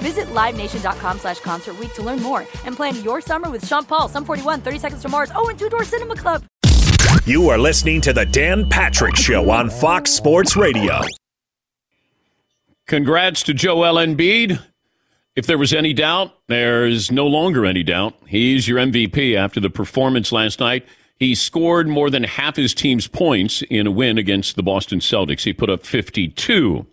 [0.00, 4.08] Visit LiveNation.com slash Concert Week to learn more and plan your summer with Sean Paul,
[4.08, 6.44] Sum 41, 30 Seconds to Mars, oh, and Two Door Cinema Club.
[7.26, 11.00] You are listening to The Dan Patrick Show on Fox Sports Radio.
[12.86, 14.60] Congrats to Joel Embiid.
[15.36, 18.14] If there was any doubt, there's no longer any doubt.
[18.26, 20.84] He's your MVP after the performance last night.
[21.16, 25.44] He scored more than half his team's points in a win against the Boston Celtics.
[25.44, 26.86] He put up 52.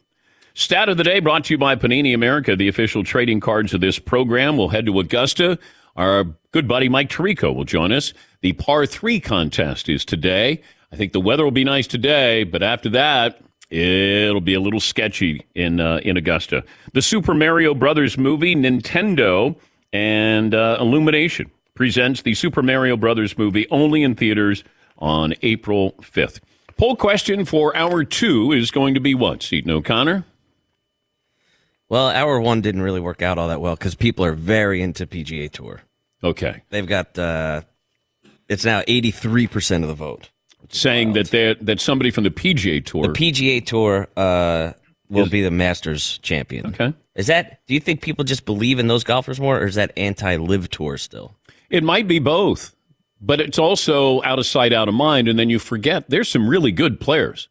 [0.57, 3.79] Stat of the day brought to you by Panini America, the official trading cards of
[3.79, 4.57] this program.
[4.57, 5.59] We'll head to Augusta.
[5.95, 8.11] Our good buddy Mike Tirico will join us.
[8.41, 10.63] The par three contest is today.
[10.91, 14.79] I think the weather will be nice today, but after that, it'll be a little
[14.79, 16.63] sketchy in uh, in Augusta.
[16.91, 19.55] The Super Mario Brothers movie, Nintendo
[19.93, 24.63] and uh, Illumination presents the Super Mario Brothers movie only in theaters
[24.97, 26.39] on April 5th.
[26.77, 30.25] Poll question for hour two is going to be what, Seton O'Connor?
[31.89, 35.07] Well, hour one didn't really work out all that well because people are very into
[35.07, 35.81] PGA Tour.
[36.23, 36.63] Okay.
[36.69, 37.61] They've got uh,
[38.49, 40.29] it's now eighty three percent of the vote,
[40.69, 44.73] saying that they that somebody from the PGA Tour, the PGA Tour, uh,
[45.09, 46.67] will is, be the Masters champion.
[46.67, 46.93] Okay.
[47.15, 47.61] Is that?
[47.67, 50.69] Do you think people just believe in those golfers more, or is that anti LIV
[50.69, 51.35] Tour still?
[51.69, 52.75] It might be both,
[53.21, 56.49] but it's also out of sight, out of mind, and then you forget there's some
[56.49, 57.47] really good players.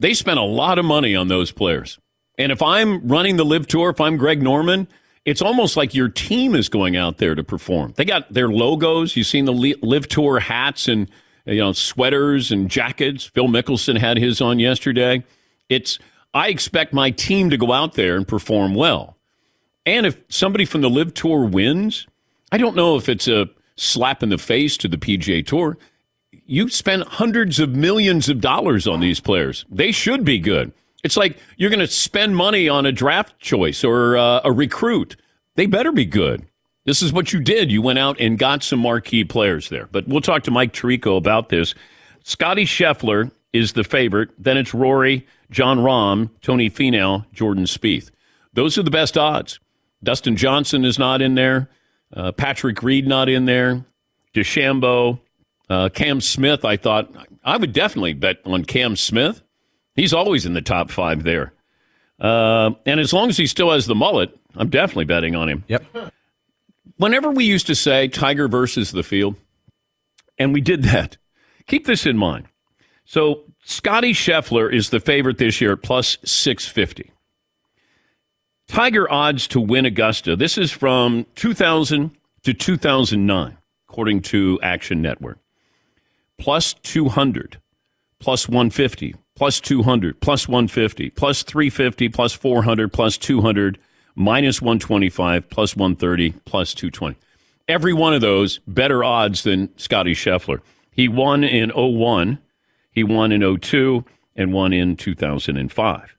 [0.00, 1.98] They spent a lot of money on those players.
[2.38, 4.88] And if I'm running the LIV tour, if I'm Greg Norman,
[5.24, 7.92] it's almost like your team is going out there to perform.
[7.96, 9.16] They got their logos.
[9.16, 11.10] You've seen the LIV tour hats and
[11.44, 13.24] you know sweaters and jackets.
[13.24, 15.24] Phil Mickelson had his on yesterday.
[15.68, 15.98] It's
[16.32, 19.16] I expect my team to go out there and perform well.
[19.84, 22.06] And if somebody from the LIV tour wins,
[22.52, 25.78] I don't know if it's a slap in the face to the PGA Tour.
[26.46, 29.64] You spent hundreds of millions of dollars on these players.
[29.70, 30.72] They should be good.
[31.04, 35.16] It's like you're going to spend money on a draft choice or uh, a recruit.
[35.54, 36.46] They better be good.
[36.84, 37.70] This is what you did.
[37.70, 39.88] You went out and got some marquee players there.
[39.92, 41.74] But we'll talk to Mike Tirico about this.
[42.24, 44.30] Scottie Scheffler is the favorite.
[44.38, 48.10] Then it's Rory, Jon Rahm, Tony Finau, Jordan Spieth.
[48.54, 49.60] Those are the best odds.
[50.02, 51.68] Dustin Johnson is not in there.
[52.12, 53.84] Uh, Patrick Reed not in there.
[54.34, 55.20] DeChambeau,
[55.68, 56.64] uh, Cam Smith.
[56.64, 57.10] I thought
[57.44, 59.42] I would definitely bet on Cam Smith.
[59.98, 61.52] He's always in the top five there.
[62.20, 65.64] Uh, and as long as he still has the mullet, I'm definitely betting on him.
[65.66, 66.12] Yep.
[66.98, 69.34] Whenever we used to say Tiger versus the field,
[70.38, 71.16] and we did that,
[71.66, 72.46] keep this in mind.
[73.04, 77.10] So Scottie Scheffler is the favorite this year at plus 650.
[78.68, 80.36] Tiger odds to win Augusta.
[80.36, 82.12] This is from 2000
[82.44, 85.38] to 2009, according to Action Network.
[86.36, 87.60] Plus 200,
[88.20, 93.78] plus 150, plus 200, plus 150, plus 350, plus 400, plus 200,
[94.16, 97.16] minus 125, plus 130, plus 220.
[97.68, 100.60] Every one of those better odds than Scottie Scheffler.
[100.90, 102.38] He won in 01,
[102.90, 104.04] he won in 02,
[104.34, 106.16] and won in 2005.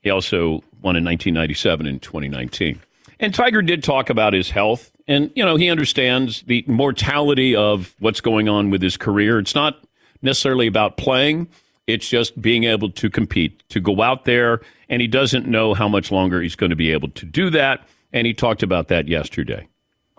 [0.00, 2.80] He also won in 1997 and 2019.
[3.18, 4.92] And Tiger did talk about his health.
[5.08, 9.40] And, you know, he understands the mortality of what's going on with his career.
[9.40, 9.82] It's not
[10.22, 11.48] necessarily about playing,
[11.86, 15.88] it's just being able to compete, to go out there, and he doesn't know how
[15.88, 17.86] much longer he's going to be able to do that.
[18.12, 19.68] And he talked about that yesterday.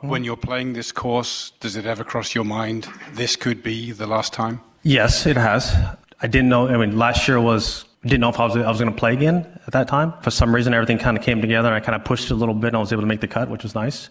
[0.01, 4.06] When you're playing this course, does it ever cross your mind this could be the
[4.06, 4.62] last time?
[4.83, 5.73] Yes, it has.
[6.21, 6.67] I didn't know.
[6.67, 9.13] I mean, last year was didn't know if I was I was going to play
[9.13, 10.13] again at that time.
[10.21, 11.69] For some reason, everything kind of came together.
[11.69, 13.21] and I kind of pushed it a little bit, and I was able to make
[13.21, 14.09] the cut, which was nice.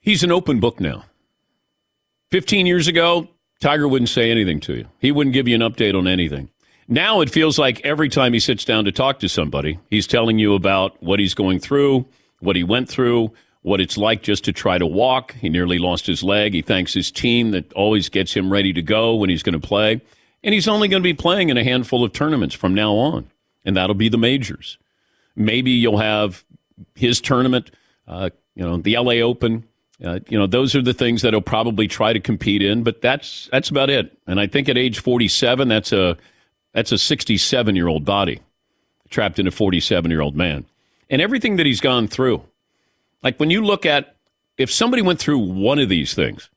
[0.00, 1.04] He's an open book now.
[2.30, 3.28] Fifteen years ago,
[3.60, 4.86] Tiger wouldn't say anything to you.
[5.00, 6.50] He wouldn't give you an update on anything.
[6.88, 10.38] Now it feels like every time he sits down to talk to somebody, he's telling
[10.38, 12.06] you about what he's going through,
[12.40, 13.32] what he went through,
[13.62, 15.34] what it's like just to try to walk.
[15.34, 16.54] He nearly lost his leg.
[16.54, 19.66] He thanks his team that always gets him ready to go when he's going to
[19.66, 20.00] play.
[20.44, 23.28] And he's only going to be playing in a handful of tournaments from now on,
[23.64, 24.78] and that'll be the majors.
[25.34, 26.44] Maybe you'll have
[26.94, 27.72] his tournament,
[28.06, 29.64] uh, you know, the LA Open.
[30.04, 33.00] Uh, you know, those are the things that he'll probably try to compete in, but
[33.00, 34.16] that's that's about it.
[34.26, 36.16] And I think at age 47, that's a
[36.72, 38.40] that's a 67 year old body
[39.08, 40.66] trapped in a 47 year old man.
[41.08, 42.42] And everything that he's gone through.
[43.22, 44.16] Like when you look at
[44.58, 46.50] if somebody went through one of these things,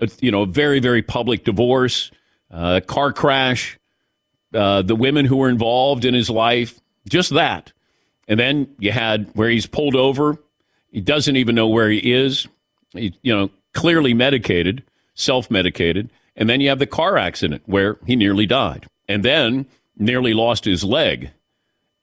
[0.00, 2.10] a, you know, a very, very public divorce,
[2.50, 3.78] uh, car crash,
[4.54, 7.72] uh, the women who were involved in his life, just that.
[8.26, 10.38] And then you had where he's pulled over.
[10.90, 12.46] He doesn't even know where he is.
[12.94, 14.82] You know, clearly medicated,
[15.14, 16.10] self medicated.
[16.36, 20.64] And then you have the car accident where he nearly died and then nearly lost
[20.64, 21.30] his leg,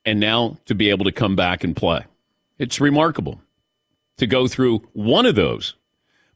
[0.03, 2.05] and now to be able to come back and play.
[2.57, 3.41] It's remarkable
[4.17, 5.75] to go through one of those.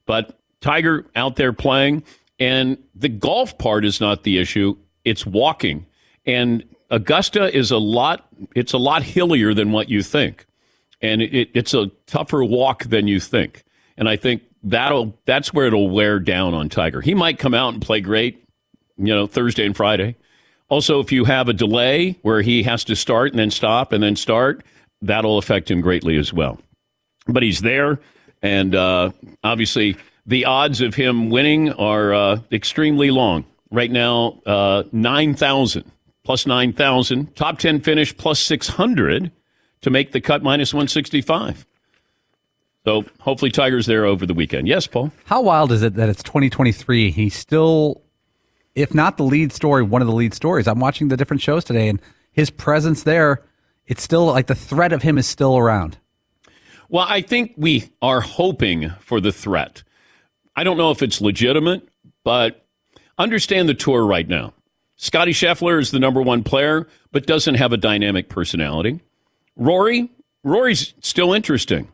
[0.06, 2.04] But Tiger out there playing,
[2.40, 5.86] and the golf part is not the issue, it's walking.
[6.26, 8.26] And Augusta is a lot
[8.56, 10.46] it's a lot hillier than what you think.
[11.02, 13.64] And it, it's a tougher walk than you think.
[14.00, 17.02] And I think that'll that's where it'll wear down on Tiger.
[17.02, 18.44] He might come out and play great,
[18.98, 20.16] you know, Thursday and Friday.
[20.70, 24.02] Also, if you have a delay where he has to start and then stop and
[24.02, 24.64] then start,
[25.02, 26.60] that'll affect him greatly as well.
[27.28, 28.00] But he's there,
[28.42, 29.12] and uh,
[29.44, 33.46] obviously the odds of him winning are uh, extremely long.
[33.72, 35.92] Right now, uh, 9,000
[36.24, 37.36] plus 9,000.
[37.36, 39.32] Top 10 finish plus 600
[39.82, 41.66] to make the cut minus 165.
[42.86, 44.68] So hopefully Tiger's there over the weekend.
[44.68, 45.12] Yes, Paul.
[45.26, 47.12] How wild is it that it's 2023?
[47.12, 48.02] He's still
[48.76, 50.68] if not the lead story, one of the lead stories.
[50.68, 53.44] I'm watching the different shows today, and his presence there,
[53.86, 55.98] it's still like the threat of him is still around.
[56.88, 59.84] Well, I think we are hoping for the threat.
[60.56, 61.88] I don't know if it's legitimate,
[62.24, 62.66] but
[63.18, 64.54] understand the tour right now.
[64.96, 69.00] Scottie Scheffler is the number one player, but doesn't have a dynamic personality.
[69.56, 70.10] Rory,
[70.44, 71.90] Rory's still interesting.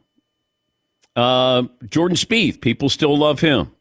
[1.15, 3.71] Uh, Jordan Spieth, people still love him.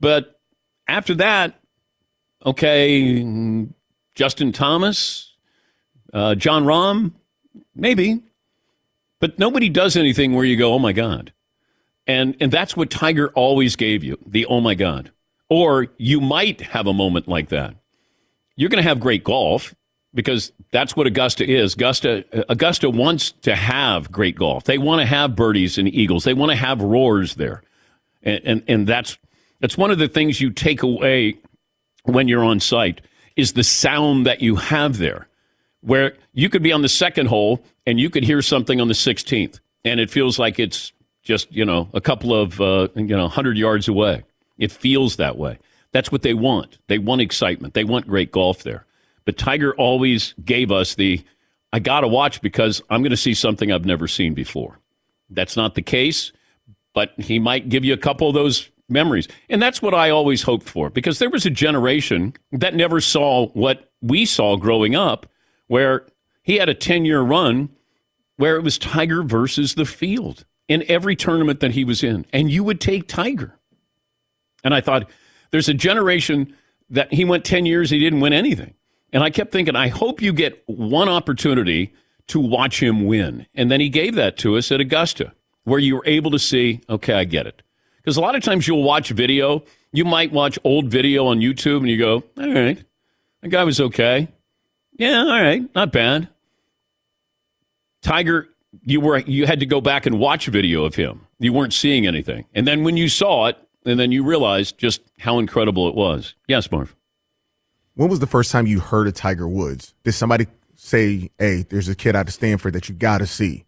[0.00, 0.40] But
[0.86, 1.60] after that,
[2.44, 3.66] okay,
[4.14, 5.34] Justin Thomas,
[6.12, 7.12] uh, Jon Rahm,
[7.74, 8.22] maybe,
[9.20, 11.32] but nobody does anything where you go, oh my God.
[12.06, 15.12] And, and that's what Tiger always gave you the oh my God.
[15.50, 17.74] Or you might have a moment like that.
[18.56, 19.74] You're going to have great golf
[20.18, 21.74] because that's what Augusta is.
[21.74, 24.64] Augusta, Augusta wants to have great golf.
[24.64, 26.24] They want to have birdies and eagles.
[26.24, 27.62] They want to have roars there.
[28.24, 29.16] And, and, and that's,
[29.60, 31.38] that's one of the things you take away
[32.02, 33.00] when you're on site
[33.36, 35.28] is the sound that you have there,
[35.82, 38.94] where you could be on the second hole and you could hear something on the
[38.94, 40.92] 16th, and it feels like it's
[41.22, 44.24] just you know a couple of uh, you know hundred yards away.
[44.58, 45.60] It feels that way.
[45.92, 46.78] That's what they want.
[46.88, 47.74] They want excitement.
[47.74, 48.84] They want great golf there.
[49.28, 51.22] But Tiger always gave us the
[51.70, 54.78] I got to watch because I'm going to see something I've never seen before.
[55.28, 56.32] That's not the case,
[56.94, 59.28] but he might give you a couple of those memories.
[59.50, 63.48] And that's what I always hoped for because there was a generation that never saw
[63.48, 65.26] what we saw growing up,
[65.66, 66.06] where
[66.40, 67.68] he had a 10 year run
[68.36, 72.24] where it was Tiger versus the field in every tournament that he was in.
[72.32, 73.58] And you would take Tiger.
[74.64, 75.10] And I thought,
[75.50, 76.56] there's a generation
[76.88, 78.72] that he went 10 years, he didn't win anything.
[79.12, 81.94] And I kept thinking, I hope you get one opportunity
[82.28, 83.46] to watch him win.
[83.54, 85.32] And then he gave that to us at Augusta,
[85.64, 87.62] where you were able to see, okay, I get it.
[87.96, 91.78] Because a lot of times you'll watch video, you might watch old video on YouTube
[91.78, 92.82] and you go, all right,
[93.40, 94.28] that guy was okay.
[94.92, 96.28] Yeah, all right, not bad.
[98.02, 98.48] Tiger,
[98.82, 101.26] you were you had to go back and watch video of him.
[101.38, 102.46] You weren't seeing anything.
[102.54, 106.34] And then when you saw it, and then you realized just how incredible it was.
[106.46, 106.94] Yes, Marv.
[107.98, 109.92] When was the first time you heard of Tiger Woods?
[110.04, 113.64] Did somebody say, "Hey, there's a kid out of Stanford that you got to see"?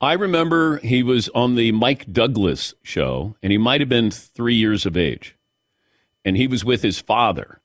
[0.00, 4.54] I remember he was on the Mike Douglas show, and he might have been three
[4.54, 5.36] years of age.
[6.24, 7.60] And he was with his father.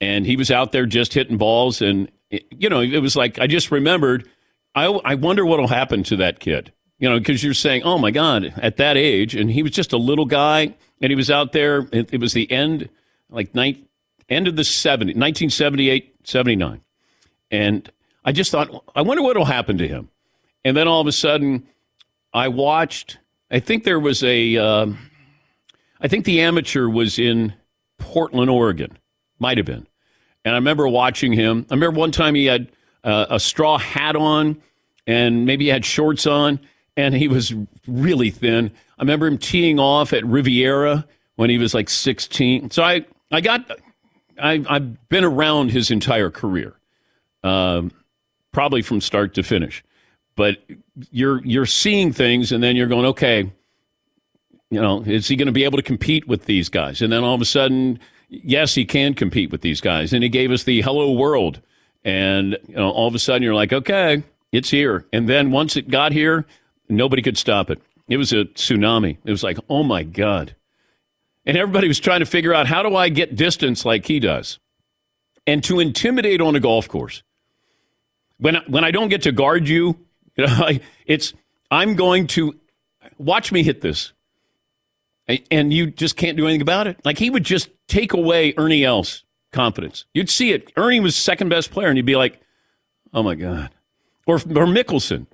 [0.00, 1.82] And he was out there just hitting balls.
[1.82, 4.28] And, it, you know, it was like, I just remembered,
[4.76, 6.72] I, I wonder what will happen to that kid.
[7.00, 9.34] You know, because you're saying, oh my God, at that age.
[9.34, 10.76] And he was just a little guy.
[11.00, 11.88] And he was out there.
[11.90, 12.88] It, it was the end,
[13.28, 13.84] like, night,
[14.30, 16.80] end of the 70, 1978, 79.
[17.50, 17.90] And
[18.24, 20.08] I just thought, I wonder what will happen to him.
[20.64, 21.66] And then all of a sudden,
[22.32, 23.18] I watched.
[23.50, 24.56] I think there was a.
[24.56, 24.86] Uh,
[26.00, 27.54] I think the amateur was in
[27.98, 28.96] Portland, Oregon.
[29.38, 29.86] Might have been.
[30.44, 31.66] And I remember watching him.
[31.70, 32.70] I remember one time he had
[33.04, 34.60] uh, a straw hat on
[35.06, 36.60] and maybe he had shorts on
[36.96, 37.54] and he was
[37.86, 38.70] really thin.
[38.98, 41.06] I remember him teeing off at Riviera
[41.36, 42.70] when he was like 16.
[42.70, 43.70] So I, I got,
[44.40, 46.74] I, I've been around his entire career,
[47.42, 47.92] um,
[48.52, 49.84] probably from start to finish.
[50.36, 50.58] But
[51.10, 53.52] you're you're seeing things, and then you're going, okay,
[54.70, 57.02] you know, is he going to be able to compete with these guys?
[57.02, 60.12] And then all of a sudden, yes, he can compete with these guys.
[60.12, 61.60] And he gave us the hello world.
[62.04, 65.06] And you know, all of a sudden, you're like, okay, it's here.
[65.12, 66.46] And then once it got here,
[66.88, 67.80] nobody could stop it.
[68.08, 69.18] It was a tsunami.
[69.24, 70.54] It was like, oh my God.
[71.46, 74.58] And everybody was trying to figure out how do I get distance like he does?
[75.46, 77.22] And to intimidate on a golf course.
[78.38, 79.98] When, when I don't get to guard you,
[80.36, 80.70] you know,
[81.06, 81.34] it's
[81.70, 82.58] I'm going to
[83.18, 84.12] watch me hit this.
[85.50, 86.98] And you just can't do anything about it.
[87.04, 90.04] Like he would just take away Ernie Els' confidence.
[90.12, 90.72] You'd see it.
[90.76, 92.40] Ernie was second best player, and you'd be like,
[93.14, 93.70] oh my God.
[94.26, 95.26] Or, or Mickelson.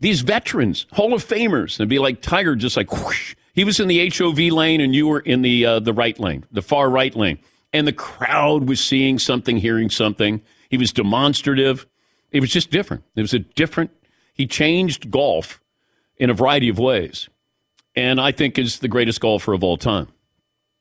[0.00, 3.34] These veterans, Hall of Famers, and be like Tiger, just like whoosh.
[3.56, 6.44] He was in the HOV lane, and you were in the uh, the right lane,
[6.52, 7.38] the far right lane,
[7.72, 10.42] and the crowd was seeing something, hearing something.
[10.68, 11.86] He was demonstrative.
[12.30, 13.04] It was just different.
[13.16, 13.92] It was a different.
[14.34, 15.62] He changed golf
[16.18, 17.30] in a variety of ways,
[17.94, 20.08] and I think is the greatest golfer of all time.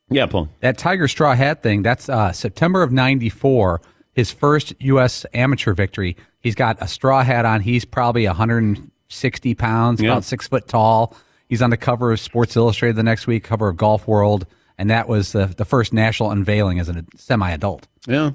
[0.10, 0.50] Yeah, Paul.
[0.60, 1.82] That Tiger straw hat thing.
[1.82, 3.80] That's uh, September of '94.
[4.12, 5.26] His first U.S.
[5.34, 6.18] amateur victory.
[6.42, 7.62] He's got a straw hat on.
[7.62, 10.12] He's probably 160 pounds, yeah.
[10.12, 11.16] about six foot tall.
[11.48, 14.46] He's on the cover of Sports Illustrated the next week, cover of Golf World,
[14.78, 17.88] and that was the the first national unveiling as a semi adult.
[18.08, 18.32] Yeah,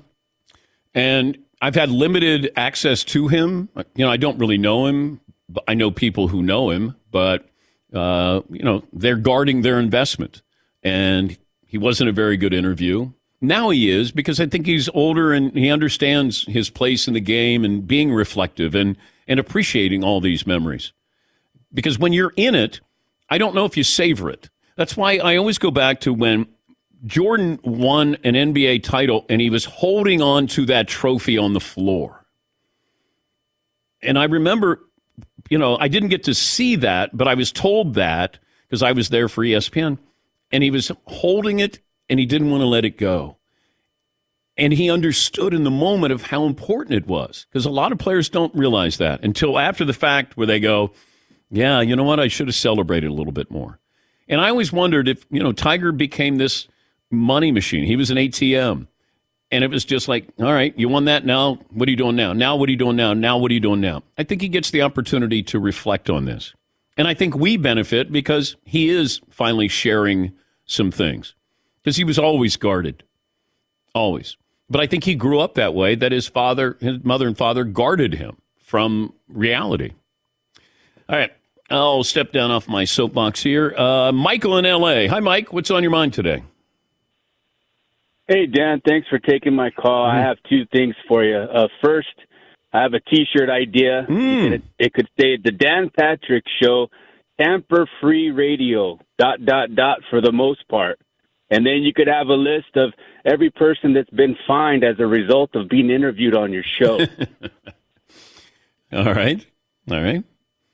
[0.95, 3.69] and I've had limited access to him.
[3.95, 5.21] You know, I don't really know him.
[5.53, 7.49] But I know people who know him, but
[7.93, 10.43] uh, you know, they're guarding their investment.
[10.83, 11.37] And
[11.67, 13.11] he wasn't a very good interview.
[13.41, 17.21] Now he is because I think he's older and he understands his place in the
[17.21, 20.93] game and being reflective and, and appreciating all these memories.
[21.73, 22.81] Because when you're in it,
[23.31, 24.51] I don't know if you savor it.
[24.77, 26.47] That's why I always go back to when
[27.07, 31.61] Jordan won an NBA title and he was holding on to that trophy on the
[31.61, 32.27] floor.
[34.03, 34.81] And I remember,
[35.49, 38.93] you know, I didn't get to see that, but I was told that because I
[38.93, 39.99] was there for ESPN.
[40.53, 43.37] And he was holding it and he didn't want to let it go.
[44.57, 47.99] And he understood in the moment of how important it was because a lot of
[47.99, 50.93] players don't realize that until after the fact where they go,
[51.51, 52.21] yeah, you know what?
[52.21, 53.79] I should have celebrated a little bit more.
[54.29, 56.69] And I always wondered if, you know, Tiger became this
[57.11, 57.85] money machine.
[57.85, 58.87] He was an ATM.
[59.51, 61.27] And it was just like, all right, you won that.
[61.27, 62.33] Now, what are you doing now?
[62.33, 63.13] Now, what are you doing now?
[63.13, 64.05] Now, what are you doing now?
[64.17, 66.55] I think he gets the opportunity to reflect on this.
[66.97, 70.33] And I think we benefit because he is finally sharing
[70.67, 71.35] some things
[71.83, 73.03] because he was always guarded,
[73.93, 74.37] always.
[74.69, 77.65] But I think he grew up that way that his father, his mother and father
[77.65, 79.93] guarded him from reality.
[81.09, 81.33] All right.
[81.71, 83.75] I'll step down off my soapbox here.
[83.77, 85.07] Uh, Michael in LA.
[85.07, 85.53] Hi, Mike.
[85.53, 86.43] What's on your mind today?
[88.27, 90.07] Hey, Dan, thanks for taking my call.
[90.07, 90.19] Mm-hmm.
[90.19, 91.37] I have two things for you.
[91.37, 92.15] Uh, first,
[92.73, 94.07] I have a T-shirt idea.
[94.09, 94.53] Mm.
[94.53, 96.89] It, it, could say "The Dan Patrick Show,
[97.41, 100.99] tamper-free radio." Dot dot dot for the most part,
[101.51, 105.07] and then you could have a list of every person that's been fined as a
[105.07, 107.01] result of being interviewed on your show.
[108.93, 109.47] All right,
[109.89, 110.25] all right.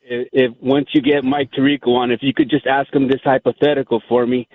[0.09, 3.21] If, if once you get Mike Tirico on, if you could just ask him this
[3.25, 4.49] hypothetical for me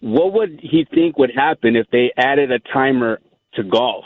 [0.00, 3.20] what would he think would happen if they added a timer
[3.54, 4.04] to golf?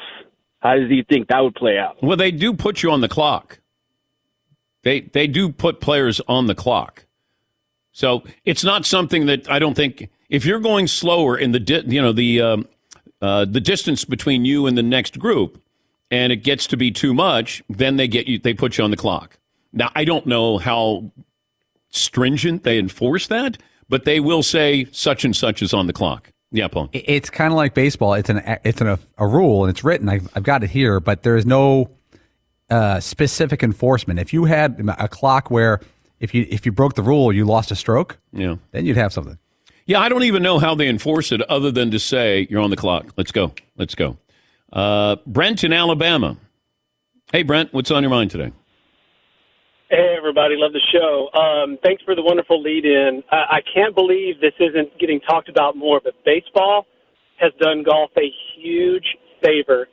[0.60, 2.02] How does he think that would play out?
[2.02, 3.60] Well, they do put you on the clock.
[4.82, 7.06] They they do put players on the clock.
[7.92, 11.84] So it's not something that I don't think if you're going slower in the di-
[11.86, 12.68] you know the um,
[13.20, 15.62] uh, the distance between you and the next group,
[16.10, 18.90] and it gets to be too much, then they get you they put you on
[18.90, 19.38] the clock.
[19.72, 21.12] Now I don't know how
[21.90, 23.58] stringent they enforce that,
[23.88, 26.32] but they will say such and such is on the clock.
[26.52, 26.90] Yeah, Paul.
[26.92, 28.14] It's kind of like baseball.
[28.14, 30.08] It's an it's an, a, a rule and it's written.
[30.08, 31.90] I've, I've got it here, but there is no
[32.68, 34.18] uh, specific enforcement.
[34.18, 35.80] If you had a clock where
[36.18, 38.18] if you if you broke the rule, you lost a stroke.
[38.32, 39.38] Yeah, then you'd have something.
[39.86, 42.70] Yeah, I don't even know how they enforce it other than to say you're on
[42.70, 43.12] the clock.
[43.16, 43.54] Let's go.
[43.76, 44.18] Let's go.
[44.72, 46.36] Uh, Brent in Alabama.
[47.32, 48.52] Hey, Brent, what's on your mind today?
[49.90, 50.56] Hey, everybody.
[50.56, 51.28] Love the show.
[51.38, 53.22] Um, thanks for the wonderful lead in.
[53.30, 56.86] I, I can't believe this isn't getting talked about more, but baseball
[57.40, 59.04] has done golf a huge
[59.44, 59.88] favor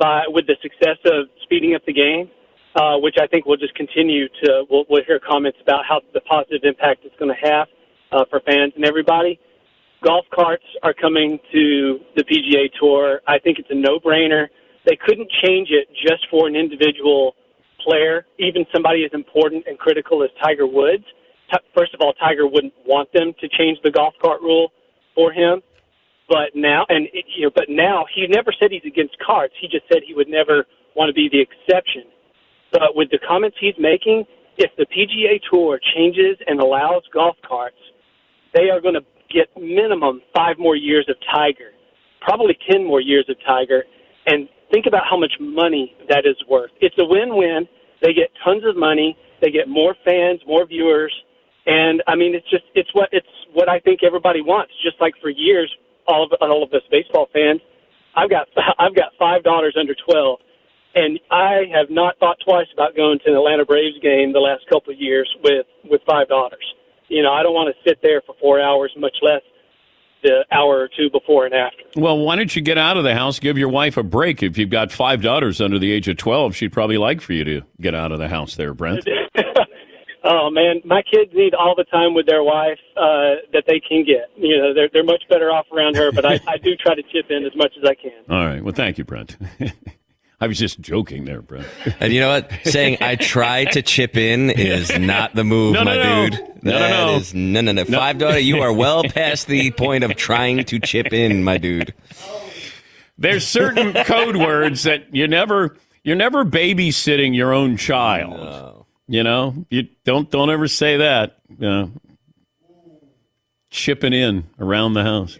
[0.00, 2.30] by with the success of speeding up the game,
[2.76, 4.64] uh, which I think will just continue to.
[4.70, 7.68] We'll, we'll hear comments about how the positive impact it's going to have
[8.12, 9.40] uh, for fans and everybody.
[10.04, 13.20] golf carts are coming to the PGA Tour.
[13.28, 14.48] I think it's a no-brainer.
[14.86, 17.34] They couldn't change it just for an individual
[17.84, 21.04] player, even somebody as important and critical as Tiger Woods.
[21.76, 24.72] First of all, Tiger wouldn't want them to change the golf cart rule
[25.14, 25.62] for him.
[26.28, 29.54] But now, and it, you know, but now he never said he's against carts.
[29.60, 32.04] He just said he would never want to be the exception.
[32.72, 34.24] But with the comments he's making,
[34.56, 37.76] if the PGA Tour changes and allows golf carts,
[38.54, 41.72] they are going to get minimum five more years of Tiger,
[42.20, 43.84] probably 10 more years of Tiger.
[44.26, 46.72] And think about how much money that is worth.
[46.80, 47.68] It's a win win.
[48.02, 51.14] They get tons of money, they get more fans, more viewers.
[51.66, 54.72] And I mean, it's just it's what it's what I think everybody wants.
[54.82, 55.70] Just like for years,
[56.08, 57.60] all of all of us baseball fans,
[58.16, 60.40] I've got I've got five dollars under twelve,
[60.94, 64.66] and I have not thought twice about going to an Atlanta Braves game the last
[64.68, 66.66] couple of years with with five dollars.
[67.08, 69.42] You know, I don't want to sit there for four hours, much less
[70.24, 71.78] the hour or two before and after.
[71.94, 73.38] Well, why don't you get out of the house?
[73.38, 74.42] Give your wife a break.
[74.42, 77.44] If you've got five daughters under the age of 12, she'd probably like for you
[77.44, 79.06] to get out of the house there, Brent.
[80.26, 84.04] Oh man, my kids need all the time with their wife uh, that they can
[84.04, 84.30] get.
[84.36, 86.12] You know, they're they're much better off around her.
[86.12, 88.24] But I, I do try to chip in as much as I can.
[88.30, 88.64] All right.
[88.64, 89.36] Well, thank you, Brent.
[90.44, 91.66] I was just joking there, Brent.
[92.00, 92.50] And you know what?
[92.64, 96.28] Saying I try to chip in is not the move, No, no, my no.
[96.28, 96.40] dude.
[96.62, 97.16] No, no, That no.
[97.16, 97.84] is- no, no, no.
[97.86, 101.94] Five daughter, you are well past the point of trying to chip in, my dude.
[103.16, 108.84] There's certain code words that you never you're never babysitting your own child.
[109.08, 111.38] You know, you don't don't ever say that.
[111.48, 111.90] You know,
[113.70, 115.38] chipping in around the house.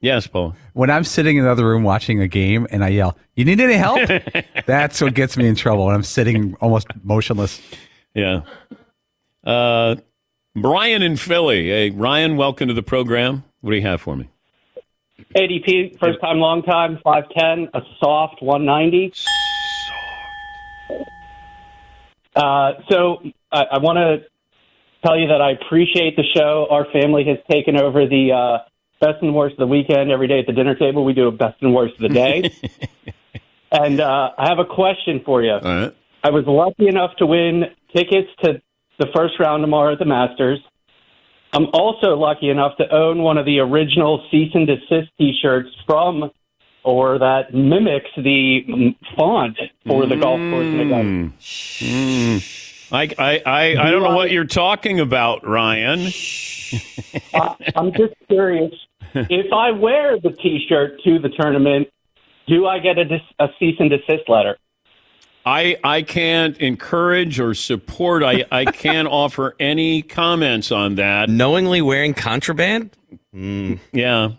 [0.00, 0.54] Yes, Paul.
[0.74, 3.60] When I'm sitting in the other room watching a game and I yell, "You need
[3.60, 4.00] any help?"
[4.66, 7.60] That's what gets me in trouble when I'm sitting almost motionless.
[8.14, 8.42] Yeah.
[9.44, 9.96] Uh,
[10.54, 11.68] Brian in Philly.
[11.68, 13.44] Hey, Ryan, welcome to the program.
[13.60, 14.28] What do you have for me?
[15.34, 19.12] ADP, first time, long time, 5'10, a soft 190.
[22.34, 23.18] Uh, so
[23.52, 24.24] I, I want to
[25.04, 26.66] tell you that I appreciate the show.
[26.70, 28.68] Our family has taken over the uh,
[29.00, 30.10] best and worst of the weekend.
[30.10, 32.54] Every day at the dinner table, we do a best and worst of the day.
[33.72, 35.54] and uh, I have a question for you.
[35.54, 35.94] Right.
[36.22, 38.60] I was lucky enough to win tickets to
[38.98, 40.60] the first round tomorrow at the Masters.
[41.52, 46.30] I'm also lucky enough to own one of the original cease and desist T-shirts from,
[46.84, 50.66] or that mimics the font for the golf course.
[50.66, 51.32] in Augusta.
[51.84, 52.67] Mm.
[52.90, 56.00] I, I, I, I don't know what you're talking about, Ryan.
[57.34, 58.72] I, I'm just curious.
[59.14, 61.88] if I wear the T-shirt to the tournament,
[62.46, 64.56] do I get a, dis- a cease and desist letter?
[65.44, 68.22] I, I can't encourage or support.
[68.22, 71.30] I, I can't offer any comments on that.
[71.30, 72.90] Knowingly wearing contraband?
[73.32, 73.74] Hmm.
[73.92, 74.30] Yeah.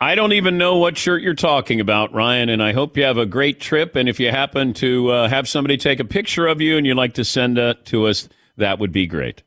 [0.00, 3.16] I don't even know what shirt you're talking about, Ryan, and I hope you have
[3.16, 3.96] a great trip.
[3.96, 6.96] And if you happen to uh, have somebody take a picture of you and you'd
[6.96, 9.42] like to send it to us, that would be great.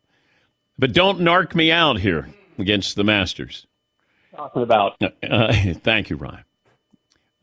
[0.79, 3.67] But don't narc me out here against the Masters.
[4.35, 4.95] Talking about.
[5.01, 6.43] Uh, thank you, Ryan.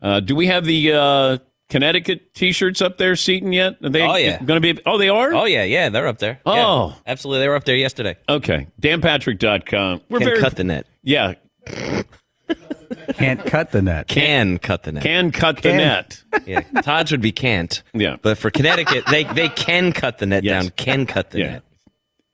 [0.01, 1.37] Uh, do we have the uh,
[1.69, 3.77] Connecticut T-shirts up there, Seton yet?
[3.83, 4.41] Are they Oh, yeah.
[4.43, 4.81] going to be?
[4.85, 5.33] Oh, they are.
[5.33, 6.39] Oh, yeah, yeah, they're up there.
[6.45, 6.95] Yeah, Oh.
[7.07, 7.41] absolutely.
[7.41, 8.17] They were up there yesterday.
[8.27, 10.01] Okay, danpatrick.com.
[10.09, 10.85] We're Can very cut the net.
[11.03, 11.33] Yeah,
[13.17, 14.07] Can't cut the net.
[14.07, 15.03] Can cut the net.
[15.03, 15.77] can cut the Can.
[15.77, 16.23] net.
[16.45, 17.81] Yeah, Todd's would be can't.
[17.93, 18.17] Yeah.
[18.21, 20.63] But for Connecticut, they, they can cut the net Yes.
[20.63, 20.71] down.
[20.75, 21.51] Can cut the Yeah.
[21.51, 21.63] net.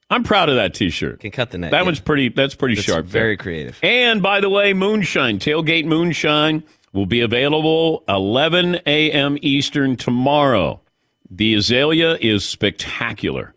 [0.10, 1.22] I'm proud of that T-shirt.
[1.22, 1.72] Can cut the net.
[1.72, 1.84] That yeah.
[1.84, 2.30] one's pretty.
[2.30, 3.06] That's pretty That's sharp.
[3.08, 3.22] there.
[3.22, 3.80] Very creative.
[3.82, 9.38] And by the way, moonshine tailgate moonshine will be available 11 a.m.
[9.41, 10.82] Eastern tomorrow.
[11.30, 13.54] The azalea is spectacular.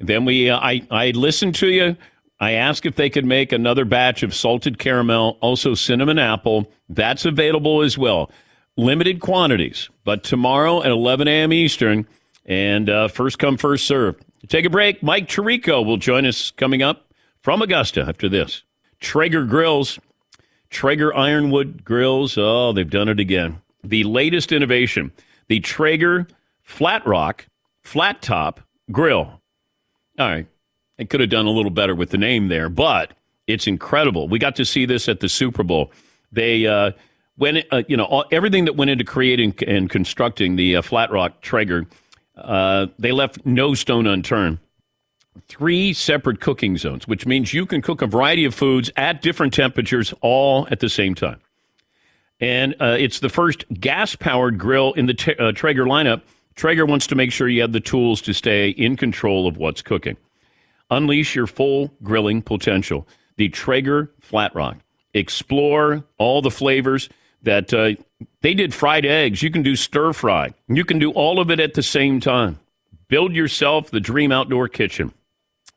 [0.00, 1.96] Then we, uh, I, I listened to you.
[2.40, 6.70] I asked if they could make another batch of salted caramel, also cinnamon apple.
[6.88, 8.30] That's available as well.
[8.76, 11.52] Limited quantities, but tomorrow at 11 a.m.
[11.52, 12.06] Eastern,
[12.46, 14.16] and uh, first come, first serve.
[14.46, 15.02] Take a break.
[15.02, 18.62] Mike Tirico will join us coming up from Augusta after this.
[19.00, 19.98] Traeger Grills,
[20.70, 22.38] Traeger Ironwood Grills.
[22.38, 23.60] Oh, they've done it again.
[23.82, 25.12] The latest innovation,
[25.48, 26.28] the Traeger
[26.62, 27.46] Flat Rock
[27.82, 28.60] Flat Top
[28.92, 29.40] Grill.
[30.18, 30.46] All right.
[30.98, 33.12] I could have done a little better with the name there, but
[33.46, 34.28] it's incredible.
[34.28, 35.92] We got to see this at the Super Bowl.
[36.32, 36.92] They, uh,
[37.36, 41.10] when uh, you know all, everything that went into creating and constructing the uh, Flat
[41.10, 41.86] Rock Traeger,
[42.36, 44.58] uh, they left no stone unturned.
[45.48, 49.54] Three separate cooking zones, which means you can cook a variety of foods at different
[49.54, 51.40] temperatures all at the same time.
[52.40, 56.22] And uh, it's the first gas powered grill in the uh, Traeger lineup.
[56.54, 59.80] Traeger wants to make sure you have the tools to stay in control of what's
[59.80, 60.16] cooking.
[60.90, 63.06] Unleash your full grilling potential.
[63.36, 64.78] The Traeger Flat Rock.
[65.14, 67.08] explore all the flavors
[67.42, 67.90] that uh,
[68.42, 69.42] they did fried eggs.
[69.42, 70.52] You can do stir fry.
[70.68, 72.58] You can do all of it at the same time.
[73.08, 75.12] Build yourself the dream outdoor kitchen.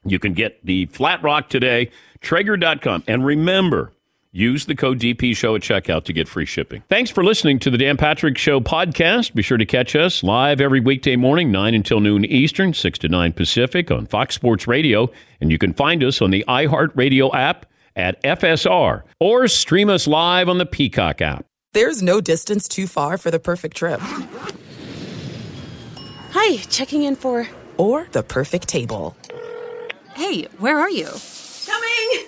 [0.04, 3.04] You can get the Flat Rock today, Traeger.com.
[3.08, 3.94] And remember,
[4.32, 6.84] use the code DP Show at checkout to get free shipping.
[6.90, 9.34] Thanks for listening to the Dan Patrick Show podcast.
[9.34, 13.10] Be sure to catch us live every weekday morning, 9 until noon Eastern, 6 to
[13.10, 15.12] 9 Pacific on Fox Sports Radio.
[15.40, 17.66] And you can find us on the iHeartRadio app
[17.96, 21.46] at FSR or stream us live on the Peacock app.
[21.74, 24.00] There's no distance too far for the perfect trip.
[26.32, 27.48] Hi, checking in for.
[27.78, 29.16] Or the perfect table.
[30.14, 31.08] Hey, where are you?
[31.66, 32.28] Coming!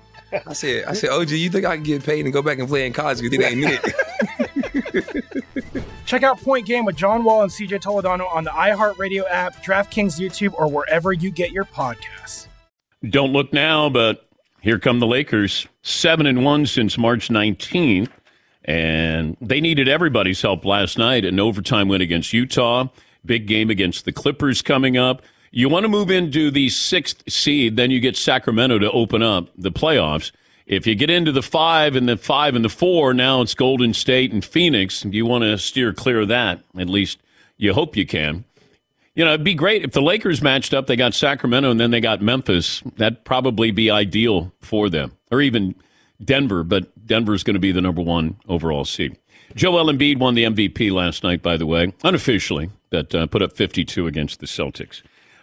[0.47, 2.67] I said, I said, OG, you think I can get paid and go back and
[2.67, 5.25] play in college because it ain't it?
[6.05, 10.19] Check out Point Game with John Wall and CJ Toledano on the iHeartRadio app, DraftKings
[10.19, 12.47] YouTube, or wherever you get your podcasts.
[13.09, 14.27] Don't look now, but
[14.61, 15.67] here come the Lakers.
[15.81, 18.09] Seven and one since March 19th.
[18.65, 21.25] And they needed everybody's help last night.
[21.25, 22.89] An overtime win against Utah.
[23.25, 25.21] Big game against the Clippers coming up.
[25.53, 29.49] You want to move into the sixth seed, then you get Sacramento to open up
[29.57, 30.31] the playoffs.
[30.65, 33.93] If you get into the five and the five and the four, now it's Golden
[33.93, 35.03] State and Phoenix.
[35.03, 36.63] You want to steer clear of that.
[36.79, 37.19] At least
[37.57, 38.45] you hope you can.
[39.13, 40.87] You know, it'd be great if the Lakers matched up.
[40.87, 42.81] They got Sacramento and then they got Memphis.
[42.95, 45.75] That'd probably be ideal for them, or even
[46.23, 46.63] Denver.
[46.63, 49.17] But Denver's going to be the number one overall seed.
[49.53, 53.51] Joel Embiid won the MVP last night, by the way, unofficially, but uh, put up
[53.51, 55.01] 52 against the Celtics.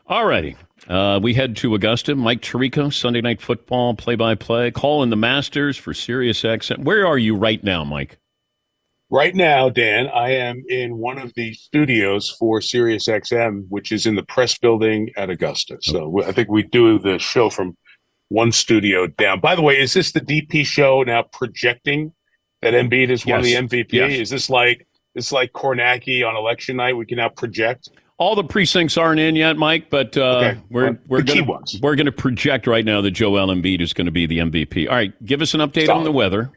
[0.08, 0.56] All righty.
[0.88, 2.16] Uh, we head to Augusta.
[2.16, 4.70] Mike Tirico, Sunday Night Football, play-by-play.
[4.70, 6.78] Call in the Masters for Sirius XM.
[6.78, 8.18] Where are you right now, Mike?
[9.10, 14.06] Right now, Dan, I am in one of the studios for Sirius XM, which is
[14.06, 15.76] in the press building at Augusta.
[15.82, 17.76] So I think we do the show from
[18.28, 19.40] one studio down.
[19.40, 22.12] By the way, is this the DP show now projecting
[22.62, 23.92] that Embiid is one of the MVP?
[23.92, 24.12] Yes.
[24.12, 26.96] Is this like it's like Kornacki on election night?
[26.96, 27.90] We can now project.
[28.18, 30.60] All the precincts aren't in yet, Mike, but uh, Okay.
[30.70, 31.78] we're we're gonna, ones.
[31.80, 34.88] we're going to project right now that Joel Embiid is going to be the MVP.
[34.88, 36.50] All right, give us an update on the weather.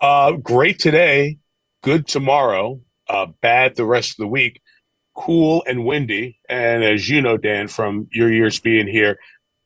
[0.00, 1.38] Uh, great today,
[1.82, 4.62] good tomorrow, uh, bad the rest of the week,
[5.14, 6.40] cool and windy.
[6.48, 9.18] And as you know, Dan, from your years being here,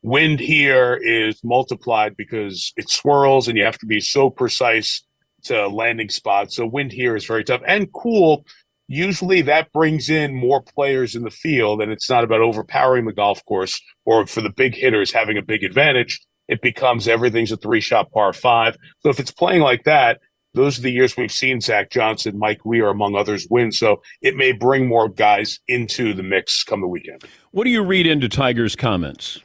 [0.02, 5.04] wind here is multiplied because it swirls and you have to be so precise
[5.44, 6.56] to landing spots.
[6.56, 8.44] So wind here is very tough and cool.
[8.88, 13.12] Usually that brings in more players in the field and it's not about overpowering the
[13.12, 16.20] golf course or for the big hitters having a big advantage.
[16.48, 18.76] It becomes everything's a three shot par five.
[19.00, 20.20] So if it's playing like that,
[20.54, 23.70] those are the years we've seen Zach Johnson, Mike Weir, among others, win.
[23.70, 27.22] So it may bring more guys into the mix come the weekend.
[27.50, 29.40] What do you read into Tiger's comments?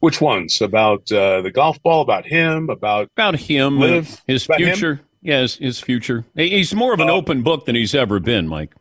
[0.00, 0.60] Which ones?
[0.60, 2.02] About uh, the golf ball?
[2.02, 2.68] About him?
[2.68, 3.80] About about him?
[3.80, 4.22] Live?
[4.26, 5.00] his About him?
[5.26, 5.40] Future?
[5.40, 6.24] Yes, his future.
[6.34, 8.74] He's more of an open book than he's ever been, Mike.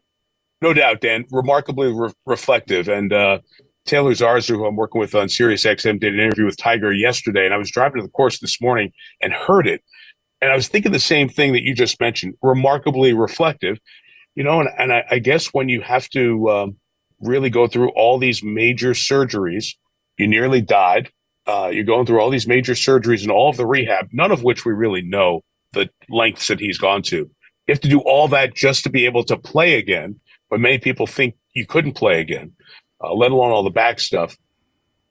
[0.61, 1.25] No doubt, Dan.
[1.31, 2.87] Remarkably re- reflective.
[2.87, 3.39] And uh,
[3.85, 7.45] Taylor Zarzour, who I'm working with on Sirius XM, did an interview with Tiger yesterday.
[7.45, 9.83] And I was driving to the course this morning and heard it.
[10.41, 13.79] And I was thinking the same thing that you just mentioned remarkably reflective.
[14.35, 16.77] You know, and, and I, I guess when you have to um,
[17.21, 19.75] really go through all these major surgeries,
[20.17, 21.09] you nearly died.
[21.47, 24.43] Uh, you're going through all these major surgeries and all of the rehab, none of
[24.43, 25.41] which we really know
[25.75, 27.17] the lengths that he's gone to.
[27.17, 30.19] You have to do all that just to be able to play again.
[30.49, 32.53] But many people think you couldn't play again,
[33.03, 34.35] uh, let alone all the back stuff.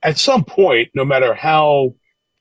[0.03, 1.95] At some point, no matter how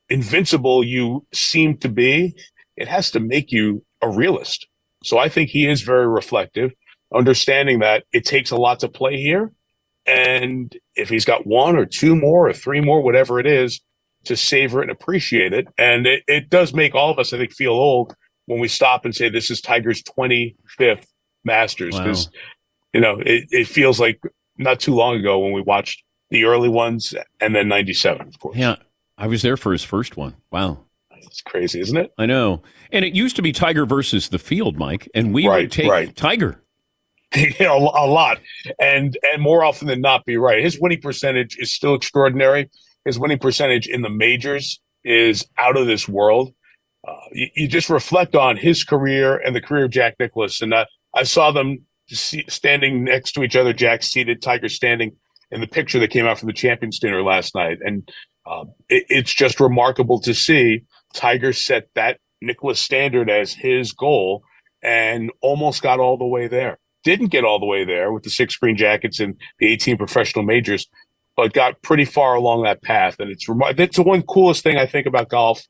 [0.09, 2.35] invincible you seem to be,
[2.75, 4.67] it has to make you a realist.
[5.03, 6.71] So I think he is very reflective,
[7.13, 9.51] understanding that it takes a lot to play here.
[10.05, 13.81] And if he's got one or two more or three more, whatever it is,
[14.25, 15.67] to savor it and appreciate it.
[15.77, 19.05] And it, it does make all of us, I think, feel old when we stop
[19.05, 21.05] and say this is Tiger's 25th
[21.43, 22.31] Masters because, wow.
[22.93, 24.21] you know, it, it feels like
[24.57, 28.57] not too long ago when we watched the early ones and then 97, of course.
[28.57, 28.77] Yeah.
[29.17, 30.35] I was there for his first one.
[30.51, 30.79] Wow.
[31.11, 32.13] It's crazy, isn't it?
[32.17, 32.61] I know.
[32.91, 35.89] And it used to be Tiger versus the field, Mike, and we right, would take
[35.89, 36.15] right.
[36.15, 36.61] Tiger.
[37.35, 38.39] you know, a lot,
[38.79, 40.63] and and more often than not, be right.
[40.63, 42.69] His winning percentage is still extraordinary.
[43.05, 46.53] His winning percentage in the majors is out of this world.
[47.05, 50.73] Uh, you, you, just reflect on his career and the career of Jack Nicklaus, and
[50.73, 53.73] uh, I saw them standing next to each other.
[53.73, 55.17] Jack seated, Tiger standing
[55.51, 58.09] in the picture that came out from the Champions Dinner last night, and
[58.45, 64.43] uh, it, it's just remarkable to see Tiger set that Nicklaus standard as his goal
[64.81, 66.77] and almost got all the way there.
[67.03, 70.45] Didn't get all the way there with the six green jackets and the 18 professional
[70.45, 70.87] majors,
[71.35, 73.15] but got pretty far along that path.
[73.19, 75.63] And it's it's the one coolest thing I think about golf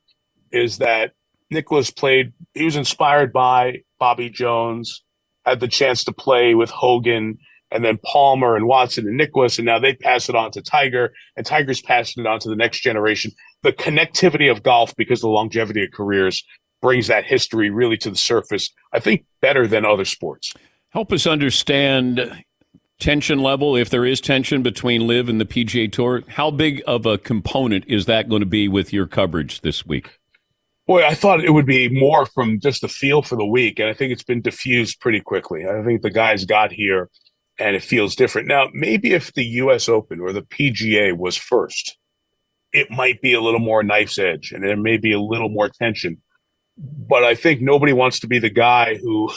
[0.52, 1.12] is that
[1.50, 2.32] Nicklaus played.
[2.54, 5.02] He was inspired by Bobby Jones,
[5.44, 7.38] had the chance to play with Hogan
[7.70, 11.12] and then Palmer and Watson and Nicklaus, and now they pass it on to Tiger,
[11.36, 13.32] and Tiger's passing it on to the next generation.
[13.62, 16.44] The connectivity of golf, because the longevity of careers,
[16.80, 18.70] brings that history really to the surface.
[18.92, 20.52] I think better than other sports.
[20.90, 22.44] Help us understand
[22.98, 26.22] tension level, if there is tension between LIV and the PGA Tour.
[26.28, 30.18] How big of a component is that going to be with your coverage this week?
[30.86, 33.88] Boy, I thought it would be more from just the feel for the week, and
[33.88, 35.66] I think it's been diffused pretty quickly.
[35.66, 37.08] I think the guys got here
[37.58, 38.48] and it feels different.
[38.48, 41.96] Now, maybe if the US Open or the PGA was first,
[42.72, 45.68] it might be a little more knife's edge and there may be a little more
[45.68, 46.20] tension.
[46.76, 49.30] But I think nobody wants to be the guy who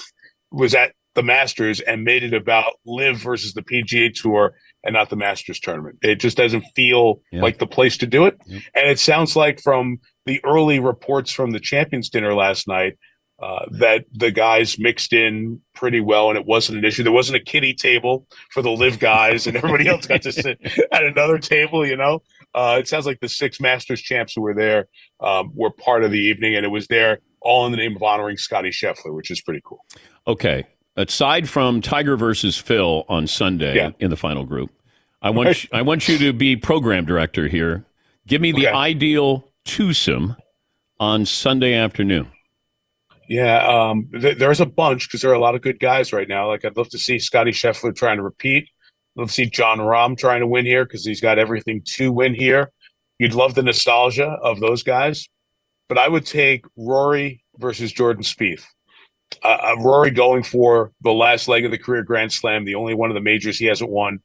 [0.52, 4.54] was at the Masters and made it about LIV versus the PGA Tour
[4.84, 5.98] and not the Masters tournament.
[6.04, 7.42] It just doesn't feel yeah.
[7.42, 8.38] like the place to do it.
[8.46, 8.60] Yeah.
[8.76, 13.00] And it sounds like from the early reports from the Champions dinner last night
[13.40, 17.02] uh, that the guys mixed in pretty well and it wasn't an issue.
[17.02, 20.60] There wasn't a kitty table for the LIV guys and everybody else got to sit
[20.92, 22.22] at another table, you know?
[22.54, 24.88] Uh, it sounds like the six Masters champs who were there
[25.20, 28.04] um, were part of the evening and it was there all in the name of
[28.04, 29.84] honoring Scottie Scheffler, which is pretty cool.
[30.28, 30.68] Okay.
[30.98, 33.92] Aside from Tiger versus Phil on Sunday yeah.
[34.00, 34.72] in the final group,
[35.22, 37.86] I want, you, I want you to be program director here.
[38.26, 38.76] Give me the okay.
[38.76, 40.36] ideal twosome
[41.00, 42.32] on Sunday afternoon.
[43.30, 46.28] Yeah, um, th- there's a bunch because there are a lot of good guys right
[46.28, 46.48] now.
[46.48, 48.64] Like I'd love to see Scottie Scheffler trying to repeat.
[48.64, 52.12] I'd love to see Jon Rahm trying to win here because he's got everything to
[52.12, 52.72] win here.
[53.20, 55.28] You'd love the nostalgia of those guys,
[55.90, 58.64] but I would take Rory versus Jordan Spieth.
[59.44, 62.94] Uh, uh, Rory going for the last leg of the career Grand Slam, the only
[62.94, 64.20] one of the majors he hasn't won,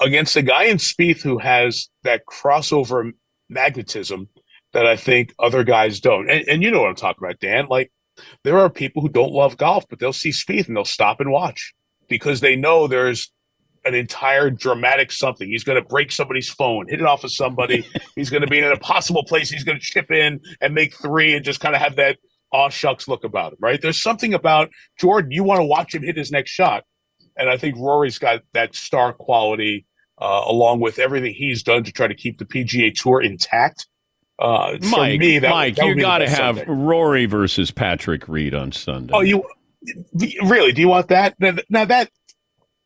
[0.00, 3.12] against a guy in Spieth who has that crossover
[3.48, 4.28] magnetism
[4.72, 6.28] that I think other guys don't.
[6.28, 7.66] And, and you know what I'm talking about, Dan.
[7.68, 7.92] Like
[8.44, 11.30] there are people who don't love golf, but they'll see Spieth and they'll stop and
[11.30, 11.74] watch
[12.08, 13.32] because they know there's
[13.84, 15.48] an entire dramatic something.
[15.48, 17.86] He's going to break somebody's phone, hit it off of somebody.
[18.16, 19.48] he's going to be in an impossible place.
[19.48, 22.18] He's going to chip in and make three and just kind of have that
[22.52, 23.80] aw shucks look about him, right?
[23.80, 25.30] There's something about Jordan.
[25.30, 26.84] You want to watch him hit his next shot.
[27.36, 29.86] And I think Rory's got that star quality
[30.18, 33.86] uh, along with everything he's done to try to keep the PGA Tour intact.
[34.38, 36.70] Uh, Mike, me, that, Mike, that you got to have Sunday.
[36.72, 39.12] Rory versus Patrick Reed on Sunday.
[39.14, 39.44] Oh, you
[40.44, 40.72] really?
[40.72, 41.36] Do you want that?
[41.70, 42.10] Now that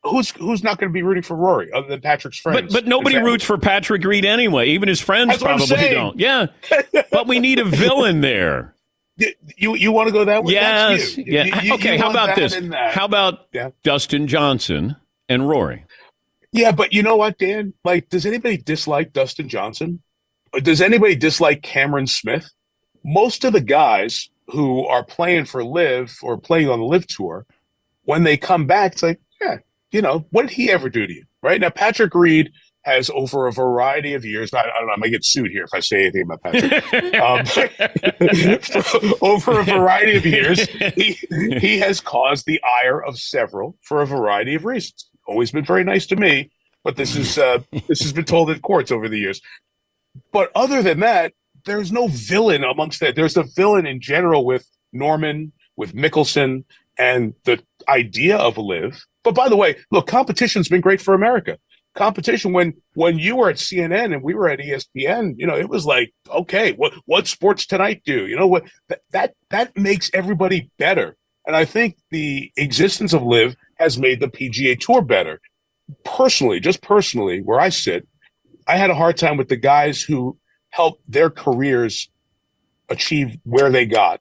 [0.04, 2.72] who's who's not going to be rooting for Rory other than Patrick's friends?
[2.72, 4.68] But but nobody that, roots for Patrick Reed anyway.
[4.70, 6.18] Even his friends probably don't.
[6.18, 6.46] Yeah,
[7.10, 8.74] but we need a villain there.
[9.56, 10.54] You you want to go that way?
[10.54, 11.16] Yes.
[11.16, 11.24] You.
[11.26, 11.62] Yeah.
[11.62, 11.96] You, okay.
[11.98, 12.58] How about this?
[12.72, 13.70] How about yeah.
[13.82, 14.96] Dustin Johnson
[15.28, 15.84] and Rory?
[16.52, 17.74] Yeah, but you know what, Dan?
[17.84, 20.02] Like, does anybody dislike Dustin Johnson?
[20.62, 22.50] Does anybody dislike Cameron Smith?
[23.04, 27.46] Most of the guys who are playing for LIV or playing on the LIV tour,
[28.04, 29.58] when they come back, it's like, yeah,
[29.92, 31.24] you know, what did he ever do to you?
[31.42, 32.50] Right now, Patrick Reed
[32.82, 34.54] has over a variety of years.
[34.54, 34.92] I, I don't know.
[34.94, 37.14] I might get sued here if I say anything about Patrick.
[37.20, 41.18] um, over a variety of years, he,
[41.58, 45.08] he has caused the ire of several for a variety of reasons.
[45.26, 46.50] Always been very nice to me,
[46.82, 49.40] but this is uh, this has been told in courts over the years.
[50.32, 51.34] But other than that,
[51.66, 53.14] there's no villain amongst that.
[53.14, 56.64] There's a villain in general with Norman, with Mickelson,
[56.98, 59.04] and the idea of LIV.
[59.22, 61.58] But by the way, look, competition's been great for America
[61.94, 65.68] competition when when you were at CNN and we were at ESPN, you know, it
[65.68, 68.26] was like, okay, what what sports tonight do?
[68.26, 71.16] You know what that that, that makes everybody better.
[71.46, 75.40] And I think the existence of LIV has made the PGA Tour better.
[76.04, 78.06] Personally, just personally, where I sit,
[78.68, 82.08] I had a hard time with the guys who helped their careers
[82.88, 84.20] achieve where they got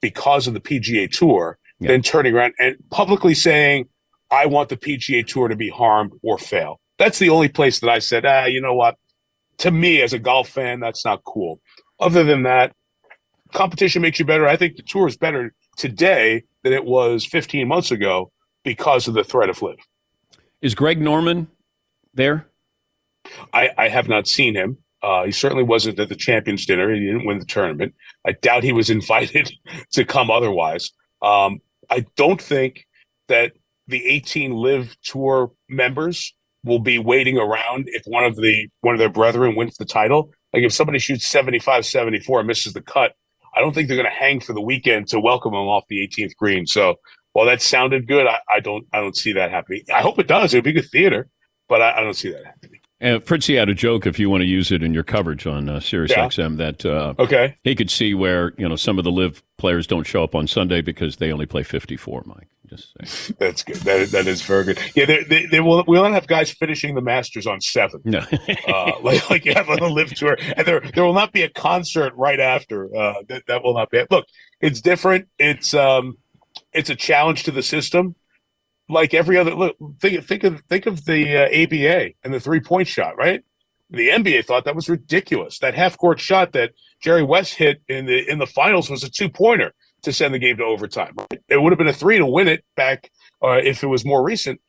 [0.00, 1.88] because of the PGA Tour, yeah.
[1.88, 3.88] then turning around and publicly saying,
[4.30, 6.80] I want the PGA Tour to be harmed or fail.
[6.98, 8.96] That's the only place that I said, ah, you know what?
[9.58, 11.60] To me, as a golf fan, that's not cool.
[12.00, 12.74] Other than that,
[13.52, 14.46] competition makes you better.
[14.46, 18.30] I think the tour is better today than it was 15 months ago
[18.62, 19.78] because of the threat of LIV.
[20.62, 21.48] Is Greg Norman
[22.14, 22.48] there?
[23.52, 24.78] I, I have not seen him.
[25.02, 26.92] Uh, he certainly wasn't at the Champions Dinner.
[26.92, 27.94] He didn't win the tournament.
[28.26, 29.52] I doubt he was invited
[29.92, 30.90] to come otherwise.
[31.22, 32.86] Um, I don't think
[33.28, 33.52] that
[33.86, 38.98] the 18 LIV Tour members will be waiting around if one of the one of
[38.98, 40.32] their brethren wins the title.
[40.52, 43.14] Like if somebody shoots 75 74 and misses the cut,
[43.54, 46.06] I don't think they're going to hang for the weekend to welcome him off the
[46.06, 46.66] 18th green.
[46.66, 46.96] So
[47.32, 49.82] while that sounded good, I, I don't I don't see that happening.
[49.94, 50.54] I hope it does.
[50.54, 51.28] It would be good theater,
[51.68, 52.80] but I, I don't see that happening.
[53.00, 55.68] And Fritzy had a joke if you want to use it in your coverage on
[55.68, 56.26] uh, Sirius yeah.
[56.26, 59.86] XM that uh, okay he could see where you know some of the LIV players
[59.86, 62.22] don't show up on Sunday because they only play 54.
[62.24, 63.36] Mike, just saying.
[63.38, 63.76] That's good.
[63.76, 64.78] That, that is very good.
[64.94, 65.84] Yeah, they, they, they will.
[65.86, 68.00] We will not have guys finishing the Masters on seven.
[68.04, 68.24] No,
[68.68, 71.42] uh, like like you have on the LIV Tour, and there there will not be
[71.42, 72.94] a concert right after.
[72.94, 74.04] Uh, that that will not be.
[74.10, 74.26] Look,
[74.60, 75.28] it's different.
[75.38, 76.18] It's um,
[76.72, 78.16] it's a challenge to the system
[78.88, 82.60] like every other look think think of think of the uh, ABA and the three
[82.60, 83.42] point shot, right?
[83.90, 85.58] The NBA thought that was ridiculous.
[85.58, 89.10] That half court shot that Jerry West hit in the in the finals was a
[89.10, 89.72] two pointer
[90.04, 91.16] to send the game to overtime.
[91.48, 93.10] It would have been a three to win it back
[93.42, 94.60] uh, if it was more recent.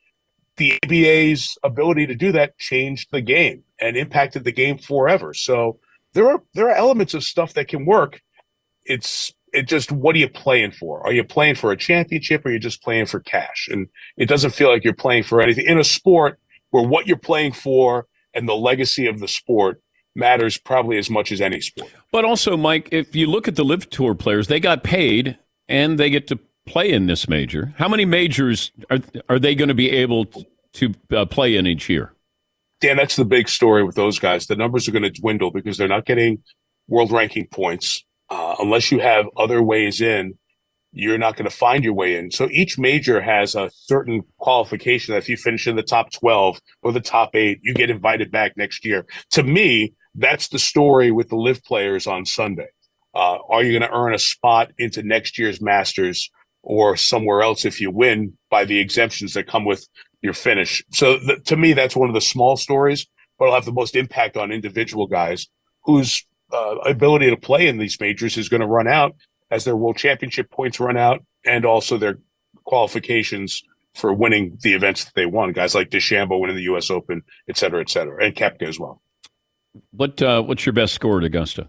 [0.56, 5.34] The ABA's ability to do that changed the game and impacted the game forever.
[5.34, 5.78] So
[6.14, 8.22] there are there are elements of stuff that can work.
[8.84, 11.06] It's it just what are you playing for?
[11.06, 13.68] Are you playing for a championship or are you just playing for cash?
[13.70, 16.38] And it doesn't feel like you're playing for anything in a sport
[16.70, 19.82] where what you're playing for and the legacy of the sport
[20.16, 21.90] matters probably as much as any sport.
[22.10, 25.98] But also, Mike, if you look at the LIV Tour players, they got paid and
[25.98, 27.74] they get to play in this major.
[27.78, 28.98] How many majors are
[29.28, 30.26] are they going to be able
[30.74, 32.12] to uh, play in each year?
[32.80, 34.46] Dan, that's the big story with those guys.
[34.46, 36.42] The numbers are going to dwindle because they're not getting
[36.88, 40.36] world ranking points uh, unless you have other ways in,
[40.92, 42.30] you're not going to find your way in.
[42.30, 46.60] So each major has a certain qualification that if you finish in the top 12
[46.82, 49.04] or the top eight, you get invited back next year.
[49.32, 52.68] To me, that's the story with the LIV players on Sunday.
[53.14, 56.30] Uh, are you going to earn a spot into next year's Masters
[56.62, 59.86] or somewhere else if you win by the exemptions that come with
[60.20, 60.84] your finish?
[60.90, 63.06] So th- to me, that's one of the small stories,
[63.38, 65.46] but it'll have the most impact on individual guys
[65.84, 69.14] whose uh, ability to play in these majors is going to run out
[69.50, 72.18] as their world championship points run out and also their
[72.64, 73.62] qualifications
[73.94, 75.52] for winning the events that they won.
[75.52, 76.90] Guys like DeChambeau winning the U.S.
[76.90, 79.00] Open, et cetera, et cetera, and Koepka as well.
[79.90, 81.68] What uh, What's your best score at Augusta?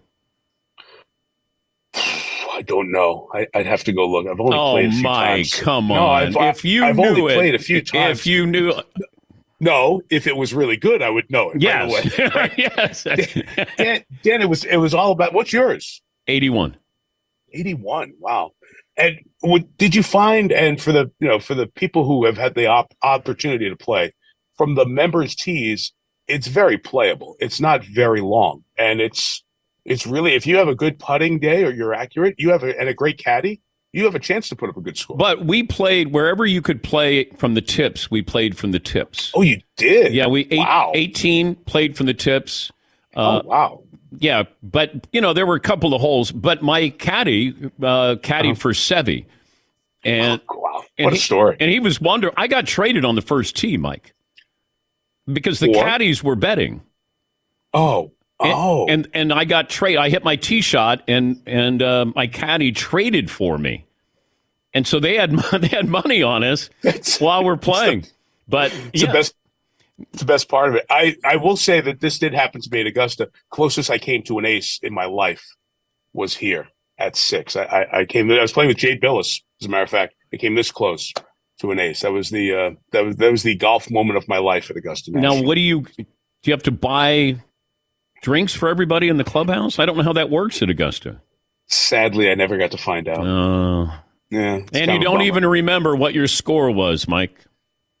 [1.94, 3.28] I don't know.
[3.32, 4.26] I, would have to go look.
[4.26, 5.54] I've only oh played a few my, times.
[5.54, 6.32] come on!
[6.32, 8.18] No, I've, if you I've knew only it, played a few times.
[8.18, 8.72] If you knew,
[9.60, 11.62] no, if it was really good, I would know it.
[11.62, 13.04] Yes, right yes.
[13.76, 15.34] Dan, Dan, it was it was all about.
[15.34, 16.02] What's yours?
[16.26, 16.76] Eighty-one.
[17.52, 18.14] Eighty-one.
[18.18, 18.52] Wow.
[18.96, 20.50] And what, did you find?
[20.50, 23.76] And for the you know for the people who have had the op- opportunity to
[23.76, 24.14] play
[24.56, 25.92] from the members' tees,
[26.28, 27.36] it's very playable.
[27.40, 29.42] It's not very long, and it's
[29.84, 32.78] it's really if you have a good putting day or you're accurate, you have a,
[32.78, 33.60] and a great caddy,
[33.92, 35.16] you have a chance to put up a good score.
[35.16, 38.10] But we played wherever you could play from the tips.
[38.10, 39.32] We played from the tips.
[39.34, 40.12] Oh, you did?
[40.12, 40.92] Yeah, we eight, wow.
[40.94, 42.70] 18 played from the tips.
[43.16, 43.82] Uh, oh, wow.
[44.18, 46.32] Yeah, but you know there were a couple of holes.
[46.32, 48.54] But my caddy, uh, caddy oh.
[48.54, 49.26] for Seve,
[50.02, 50.84] and oh, wow.
[50.96, 51.56] and what a he, story!
[51.60, 52.32] And he was wondering.
[52.36, 54.14] I got traded on the first tee, Mike,
[55.32, 55.84] because the Or?
[55.84, 56.82] caddies were betting.
[57.74, 59.96] Oh, And, oh, and and I got trade.
[59.98, 63.86] I hit my tee shot, and and uh, my caddy traded for me,
[64.72, 66.70] and so they had they had money on us
[67.18, 68.06] while we're playing.
[68.48, 69.34] but it's yeah, the best.
[70.12, 70.86] It's the best part of it.
[70.88, 73.30] I, I will say that this did happen to me at Augusta.
[73.50, 75.56] Closest I came to an ace in my life
[76.12, 76.68] was here
[76.98, 77.56] at six.
[77.56, 78.30] I, I, I came.
[78.30, 80.14] I was playing with Jay Billas, as a matter of fact.
[80.32, 81.12] I came this close
[81.60, 82.02] to an ace.
[82.02, 84.76] That was the uh, that was that was the golf moment of my life at
[84.76, 85.10] Augusta.
[85.12, 85.36] National.
[85.36, 86.04] Now, what do you do?
[86.44, 87.36] You have to buy
[88.22, 89.78] drinks for everybody in the clubhouse?
[89.78, 91.20] I don't know how that works at Augusta.
[91.66, 93.26] Sadly, I never got to find out.
[93.26, 93.98] Uh,
[94.30, 97.44] yeah, and you don't even remember what your score was, Mike.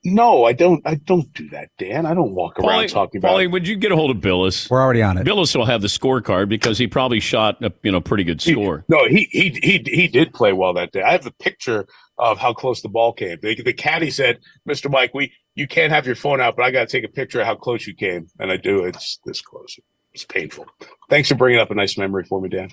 [0.04, 0.80] No, I don't.
[0.86, 2.06] I don't do that, Dan.
[2.06, 3.32] I don't walk around Paulie, talking about.
[3.32, 4.70] Paulie, would you get a hold of Billas?
[4.70, 5.26] We're already on it.
[5.26, 8.84] Billas will have the scorecard because he probably shot a you know pretty good score.
[8.88, 11.02] No, he he he he did play well that day.
[11.02, 11.86] I have the picture
[12.16, 13.38] of how close the ball came.
[13.42, 14.38] The, the caddy said,
[14.68, 14.88] "Mr.
[14.88, 17.40] Mike, we you can't have your phone out, but I got to take a picture
[17.40, 18.84] of how close you came." And I do.
[18.84, 19.78] It's this close.
[20.12, 20.66] It's painful.
[21.10, 22.70] Thanks for bringing up a nice memory for me, Dan.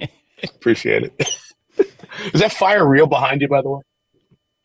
[0.42, 1.28] Appreciate it.
[2.34, 3.82] Is that fire real behind you, by the way?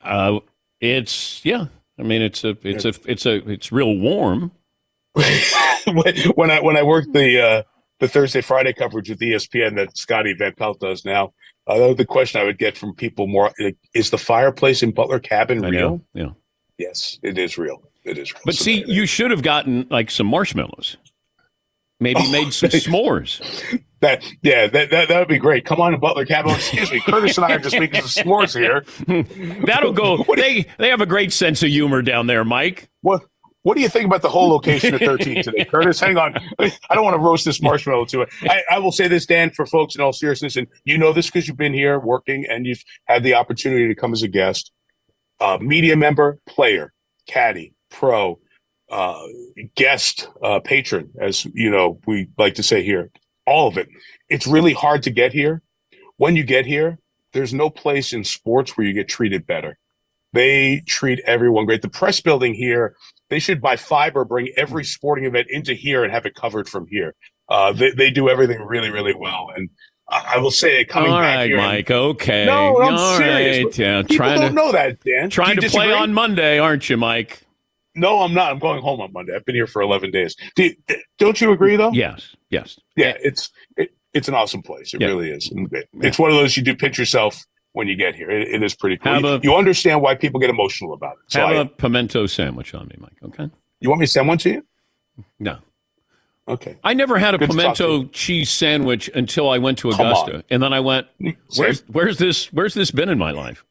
[0.02, 0.40] Uh,
[0.84, 1.66] it's yeah.
[1.98, 4.52] I mean, it's a it's a it's a it's real warm.
[5.16, 7.64] when I when I worked the uh,
[8.00, 11.34] the Thursday Friday coverage with ESPN that Scotty Van Pelt does now,
[11.68, 15.20] uh, the question I would get from people more like, is the fireplace in Butler
[15.20, 15.90] Cabin I real?
[15.90, 16.02] know.
[16.14, 16.30] Yeah.
[16.78, 17.82] Yes, it is real.
[18.04, 18.42] It is real.
[18.46, 20.98] But see, you should have gotten like some marshmallows.
[22.04, 23.42] Maybe made some s'mores.
[24.02, 25.64] That yeah, that, that would be great.
[25.64, 26.52] Come on to Butler Cabin.
[26.52, 28.84] Oh, Excuse me, Curtis and I are just making some s'mores here.
[29.66, 30.26] That'll go.
[30.36, 32.90] They they have a great sense of humor down there, Mike.
[33.02, 33.24] What
[33.62, 36.02] What do you think about the whole location of 13 today, Curtis?
[36.02, 36.36] Hang on.
[36.60, 38.30] I don't want to roast this marshmallow to it.
[38.42, 41.28] I, I will say this, Dan, for folks in all seriousness, and you know this
[41.28, 44.72] because you've been here working and you've had the opportunity to come as a guest.
[45.40, 46.92] Uh, media member, player,
[47.28, 48.38] caddy, pro,
[48.94, 49.28] uh,
[49.76, 53.10] guest, uh, patron, as you know, we like to say here,
[53.48, 53.90] all of it.
[54.30, 55.64] It's really hard to get here.
[56.18, 57.00] When you get here,
[57.34, 59.80] there's no place in sports where you get treated better.
[60.34, 61.82] They treat everyone great.
[61.82, 62.96] The press building here,
[63.30, 66.86] they should buy fiber, bring every sporting event into here and have it covered from
[66.88, 67.16] here.
[67.50, 69.48] Uh, they, they do everything really, really well.
[69.56, 69.70] And
[70.08, 71.90] I, will say, it coming All back right, here, Mike.
[71.90, 72.46] Okay.
[72.46, 73.66] No, I'm All serious.
[73.66, 75.32] right, Yeah, People trying don't to know that, Dan.
[75.32, 77.44] Trying to play on Monday, aren't you, Mike?
[77.96, 78.52] No, I'm not.
[78.52, 79.36] I'm going home on Monday.
[79.36, 80.36] I've been here for 11 days.
[80.56, 80.76] Do you,
[81.20, 81.92] don't you agree, though?
[81.92, 82.36] Yes.
[82.50, 82.80] Yes.
[82.96, 84.94] Yeah, it's it, it's an awesome place.
[84.94, 85.08] It Yeah.
[85.08, 85.52] really is.
[86.02, 88.30] It's one of those you do pinch yourself when you get here.
[88.30, 89.20] It, it is pretty cool.
[89.20, 91.32] You, a- you understand why people get emotional about it.
[91.32, 93.18] So Have I- a pimento sandwich on me, Mike.
[93.24, 93.50] Okay.
[93.80, 94.66] you want me to send one to you?
[95.40, 95.58] No.
[96.48, 96.78] Okay.
[96.84, 99.90] I never had a Good to talk to pimento cheese sandwich until I went to
[99.92, 101.08] Augusta, and then I went,
[101.56, 103.64] "Where's where's this where's this been in my life?"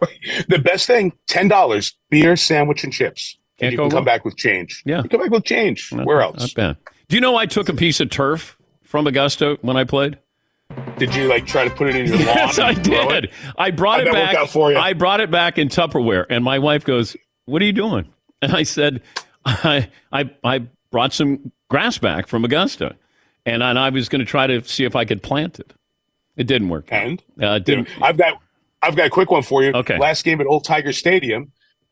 [0.48, 3.38] The best thing, ten dollars, beer, sandwich, and chips.
[3.60, 4.82] Can't and you can come back with change.
[4.86, 5.02] Yeah.
[5.02, 5.92] You come back with change.
[5.92, 6.40] Not- Where else?
[6.40, 6.76] Not bad.
[7.08, 10.18] Do you know I took a piece of turf from Augusta when I played?
[10.98, 12.26] Did you like try to put it in your lawn?
[12.26, 13.30] yes, I did.
[13.58, 14.48] I brought How'd it back.
[14.48, 14.78] for you?
[14.78, 18.06] I brought it back in Tupperware, and my wife goes, "What are you doing?"
[18.42, 19.02] And I said,
[19.44, 22.96] "I I, I brought some grass back from Augusta,
[23.44, 25.74] and, and I was going to try to see if I could plant it.
[26.36, 26.88] It didn't work.
[26.90, 27.88] And uh, it didn't.
[28.00, 28.40] I've got
[28.80, 29.72] I've got a quick one for you.
[29.72, 29.98] Okay.
[29.98, 31.50] Last game at Old Tiger Stadium,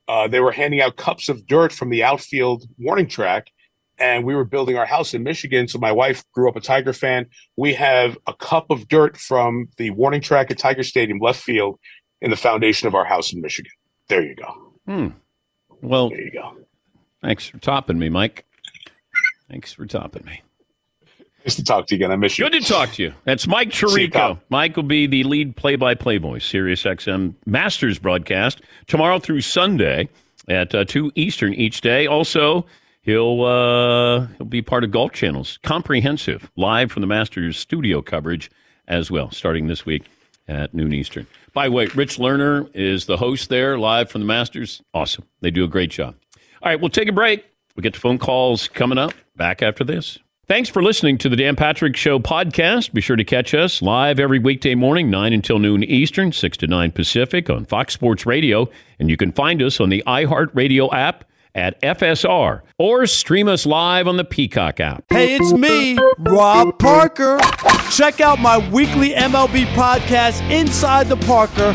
[0.08, 3.50] uh, they were handing out cups of dirt from the outfield warning track,
[3.98, 5.68] and we were building our house in Michigan.
[5.68, 7.26] So my wife grew up a Tiger fan.
[7.56, 11.78] We have a cup of dirt from the warning track at Tiger Stadium left field
[12.20, 13.72] in the foundation of our house in Michigan.
[14.08, 14.72] There you go.
[14.86, 15.08] Hmm.
[15.82, 16.56] Well, there you go.
[17.22, 18.46] Thanks for topping me, Mike.
[19.50, 20.42] Thanks for topping me.
[21.48, 22.12] Nice to talk to you again.
[22.12, 22.44] I miss you.
[22.44, 23.14] Good to talk to you.
[23.24, 24.38] That's Mike Tirico.
[24.50, 30.10] Mike will be the lead play-by-play voice, Sirius XM Masters broadcast tomorrow through Sunday
[30.46, 32.06] at uh, two Eastern each day.
[32.06, 32.66] Also,
[33.00, 38.50] he'll uh, he'll be part of Golf Channel's comprehensive live from the Masters studio coverage
[38.86, 40.04] as well, starting this week
[40.48, 41.26] at noon Eastern.
[41.54, 44.82] By the way, Rich Lerner is the host there, live from the Masters.
[44.92, 45.24] Awesome.
[45.40, 46.14] They do a great job.
[46.62, 47.42] All right, we'll take a break.
[47.74, 49.14] We'll get to phone calls coming up.
[49.34, 50.18] Back after this.
[50.48, 52.94] Thanks for listening to the Dan Patrick Show podcast.
[52.94, 56.66] Be sure to catch us live every weekday morning, 9 until noon Eastern, 6 to
[56.66, 58.70] 9 Pacific on Fox Sports Radio.
[58.98, 61.24] And you can find us on the iHeartRadio app
[61.54, 65.04] at FSR or stream us live on the Peacock app.
[65.10, 67.38] Hey, it's me, Rob Parker.
[67.92, 71.74] Check out my weekly MLB podcast, Inside the Parker,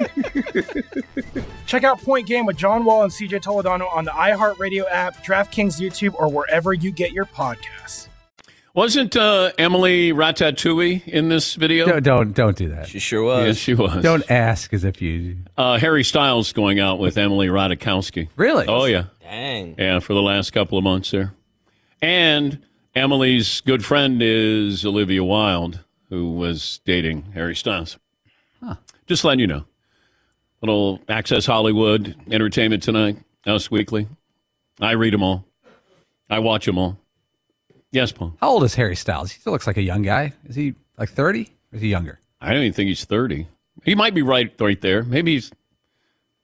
[1.65, 5.79] Check out Point Game with John Wall and CJ Toledano on the iHeartRadio app, DraftKings
[5.79, 8.07] YouTube, or wherever you get your podcasts.
[8.73, 11.85] Wasn't uh, Emily Ratatouille in this video?
[11.87, 12.87] Don't don't, don't do that.
[12.87, 13.45] She sure was.
[13.45, 14.01] Yes, she was.
[14.01, 15.39] Don't ask as if you.
[15.57, 18.29] Uh, Harry Styles going out with Emily Ratajkowski.
[18.37, 18.65] Really?
[18.67, 19.05] Oh yeah.
[19.21, 19.75] Dang.
[19.77, 21.33] Yeah, for the last couple of months there.
[22.01, 22.59] And
[22.95, 27.97] Emily's good friend is Olivia Wilde, who was dating Harry Styles.
[29.07, 29.65] Just letting you know.
[30.61, 34.07] Little Access Hollywood, Entertainment Tonight, Us Weekly.
[34.79, 35.45] I read them all.
[36.29, 36.97] I watch them all.
[37.91, 38.35] Yes, Paul.
[38.39, 39.31] How old is Harry Styles?
[39.31, 40.33] He still looks like a young guy.
[40.45, 41.53] Is he like thirty?
[41.71, 42.19] Or is he younger?
[42.39, 43.47] I don't even think he's 30.
[43.83, 45.03] He might be right right there.
[45.03, 45.51] Maybe he's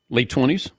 [0.10, 0.72] late 20s.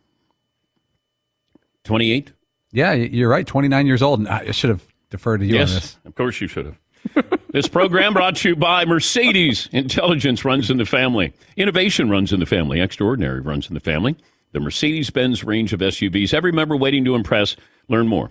[1.85, 2.33] 28?
[2.71, 3.47] Yeah, you're right.
[3.47, 4.21] Twenty nine years old.
[4.21, 5.97] And I should have deferred to you yes, on this.
[6.05, 7.38] of course you should have.
[7.59, 9.69] this program brought to you by Mercedes.
[9.73, 11.35] Intelligence runs in the family.
[11.57, 12.81] Innovation runs in the family.
[12.81, 14.15] Extraordinary runs in the family.
[14.53, 16.33] The Mercedes-Benz range of SUVs.
[16.33, 17.57] Every member waiting to impress.
[17.89, 18.31] Learn more.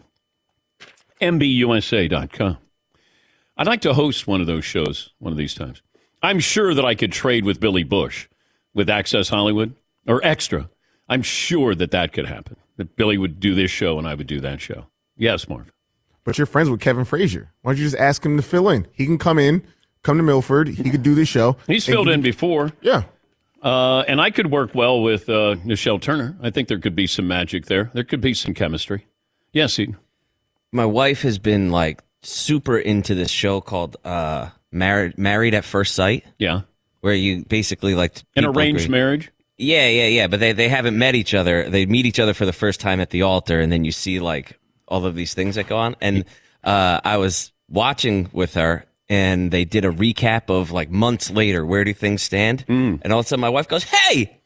[1.20, 2.58] MBUSA.com.
[3.58, 5.82] I'd like to host one of those shows one of these times.
[6.24, 8.30] I'm sure that I could trade with Billy Bush
[8.74, 9.76] with Access Hollywood
[10.08, 10.70] or Extra.
[11.10, 12.56] I'm sure that that could happen.
[12.78, 14.86] That Billy would do this show and I would do that show.
[15.18, 15.70] Yes, Marv.
[16.28, 17.50] But you're friends with Kevin Frazier.
[17.62, 18.86] Why don't you just ask him to fill in?
[18.92, 19.64] He can come in,
[20.04, 20.68] come to Milford.
[20.68, 21.56] He could do this show.
[21.68, 22.74] He's filled he in could- before.
[22.82, 23.04] Yeah.
[23.64, 26.36] Uh, and I could work well with uh, Nichelle Turner.
[26.42, 27.90] I think there could be some magic there.
[27.94, 29.08] There could be some chemistry.
[29.54, 29.96] Yes, Eden.
[30.74, 35.96] My wife has been like super into this show called uh, Married Married at First
[35.96, 36.26] Sight.
[36.38, 36.62] Yeah.
[37.00, 39.32] Where you basically like An arranged agree- marriage?
[39.58, 40.28] Yeah, yeah, yeah.
[40.28, 41.70] But they, they haven't met each other.
[41.70, 44.20] They meet each other for the first time at the altar, and then you see
[44.20, 44.57] like
[44.88, 45.96] all of these things that go on.
[46.02, 46.26] And
[46.64, 51.66] uh, I was watching with her, and they did a recap of like months later.
[51.66, 52.62] Where do things stand?
[52.62, 52.96] Hmm.
[53.02, 54.40] And all of a sudden, my wife goes, "Hey,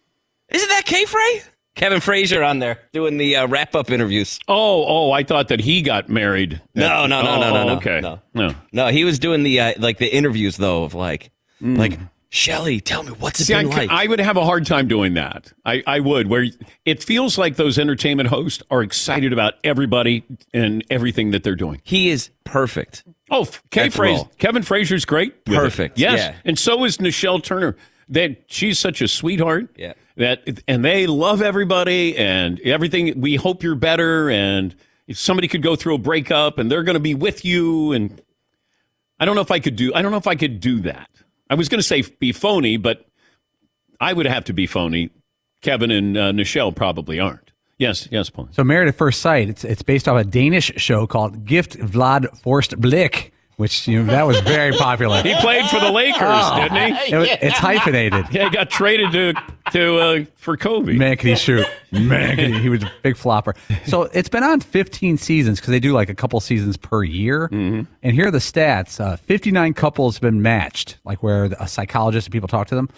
[0.49, 1.41] isn't that K Frey?
[1.73, 5.61] Kevin Frazier on there doing the uh, wrap up interviews." Oh, oh, I thought that
[5.61, 6.61] he got married.
[6.75, 7.75] No, no, no, no, no, Oh, no.
[7.77, 8.01] Okay.
[8.01, 8.53] no, No.
[8.73, 8.87] no.
[8.89, 11.31] He was doing the uh, like the interviews though of like,
[11.61, 11.97] like
[12.33, 13.45] Shelly, tell me what's it.
[13.45, 13.89] See, I, like.
[13.89, 15.51] I would have a hard time doing that.
[15.65, 16.45] I, I would, where
[16.85, 20.23] it feels like those entertainment hosts are excited about everybody
[20.53, 21.81] and everything that they're doing.
[21.83, 23.03] He is perfect.
[23.29, 24.23] Oh, That's Frazier.
[24.37, 25.43] Kevin Frazier's great.
[25.43, 26.35] Perfect, Yes, yeah.
[26.45, 27.75] and so is Nichelle Turner.
[28.07, 29.69] That she's such a sweetheart.
[29.75, 29.93] Yeah.
[30.15, 33.19] That and they love everybody and everything.
[33.19, 34.29] We hope you're better.
[34.29, 34.73] And
[35.07, 38.21] if somebody could go through a breakup and they're going to be with you, and
[39.19, 39.93] I don't know if I could do.
[39.93, 41.09] I don't know if I could do that.
[41.51, 43.05] I was going to say be phony, but
[43.99, 45.09] I would have to be phony.
[45.61, 47.51] Kevin and uh, Nichelle probably aren't.
[47.77, 48.47] Yes, yes, Paul.
[48.51, 52.35] So Married at First Sight, it's it's based off a Danish show called Gift Vlad
[52.37, 53.30] Forst Blick,
[53.61, 55.21] which you know that was very popular.
[55.23, 56.61] He played for the Lakers, Oh.
[56.61, 57.13] didn't he?
[57.13, 58.25] It was- it's hyphenated.
[58.31, 59.33] Yeah, he got traded to
[59.71, 60.93] to uh, for Kobe.
[60.93, 61.65] Man, can he shoot?
[61.91, 63.53] Man, can he, he was a big flopper.
[63.85, 67.47] So it's been on 15 seasons because they do like a couple seasons per year.
[67.49, 67.83] Mm-hmm.
[68.03, 72.27] And here are the stats: uh, 59 couples have been matched, like where a psychologist
[72.27, 72.89] and people talk to them.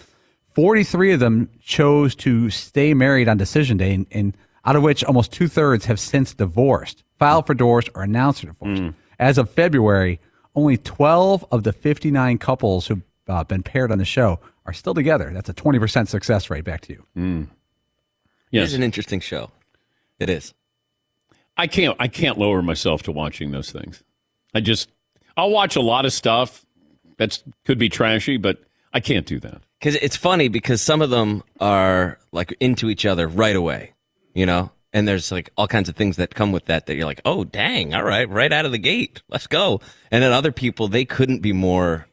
[0.54, 5.02] 43 of them chose to stay married on decision day, and, and out of which
[5.04, 8.94] almost two thirds have since divorced, filed for divorce, or announced their divorce.
[9.18, 10.20] As of February,
[10.54, 14.94] only 12 of the 59 couples who've uh, been paired on the show are still
[14.94, 15.30] together.
[15.32, 16.64] That's a 20% success rate.
[16.64, 17.06] Back to you.
[17.16, 17.48] Mm.
[18.64, 19.50] It's an interesting show.
[20.18, 20.54] It is.
[21.56, 24.02] I can't I can't lower myself to watching those things.
[24.54, 24.90] I just
[25.36, 26.64] I'll watch a lot of stuff
[27.16, 28.58] that's could be trashy, but
[28.92, 29.62] I can't do that.
[29.78, 33.92] Because it's funny because some of them are like into each other right away,
[34.34, 34.70] you know?
[34.94, 37.42] And there's like all kinds of things that come with that that you're like, oh,
[37.44, 39.80] dang, all right, right out of the gate, let's go.
[40.12, 42.06] And then other people, they couldn't be more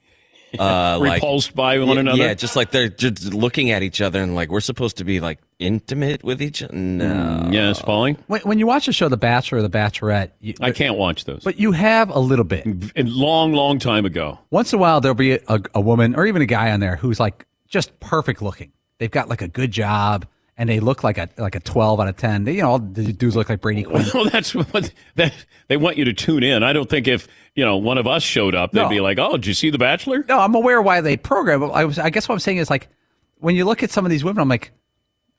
[0.60, 2.18] uh, like- Repulsed by one Yeah, another?
[2.18, 5.20] Yeah, just like they're just looking at each other and like we're supposed to be
[5.20, 6.74] like intimate with each other.
[6.76, 7.50] No.
[7.52, 8.18] yes, falling.
[8.26, 11.26] When, when you watch the show The Bachelor or The Bachelorette, you, I can't watch
[11.26, 11.44] those.
[11.44, 12.66] but you have a little bit.
[12.96, 14.40] A long, long time ago.
[14.50, 16.96] Once in a while, there'll be a, a woman or even a guy on there
[16.96, 18.72] who's like just perfect looking.
[18.98, 20.26] They've got like a good job
[20.62, 22.44] and they look like a like a twelve out of ten.
[22.44, 24.06] They, you know, all the dudes look like Brady Quinn.
[24.14, 25.34] Well, that's what that
[25.68, 26.62] they want you to tune in.
[26.62, 28.90] I don't think if you know one of us showed up, they'd No.
[28.90, 31.64] be like, "Oh, did you see The Bachelor?" No, I'm aware why they program.
[31.64, 32.88] I was, I guess what I'm saying is like
[33.40, 34.72] when you look at some of these women, I'm like,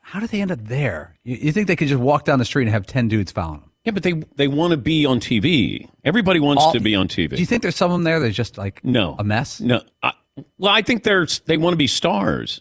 [0.00, 1.16] how did they end up there?
[1.22, 3.60] You, you think they could just walk down the street and have ten dudes following
[3.60, 3.70] them?
[3.84, 5.88] Yeah, but they they want to be on TV.
[6.04, 7.30] Everybody wants All- to be on TV.
[7.30, 9.60] Do you think there's some of them there that's just like no a mess?
[9.60, 9.82] No.
[10.02, 10.12] I,
[10.58, 12.60] well, I think they're they want to be stars.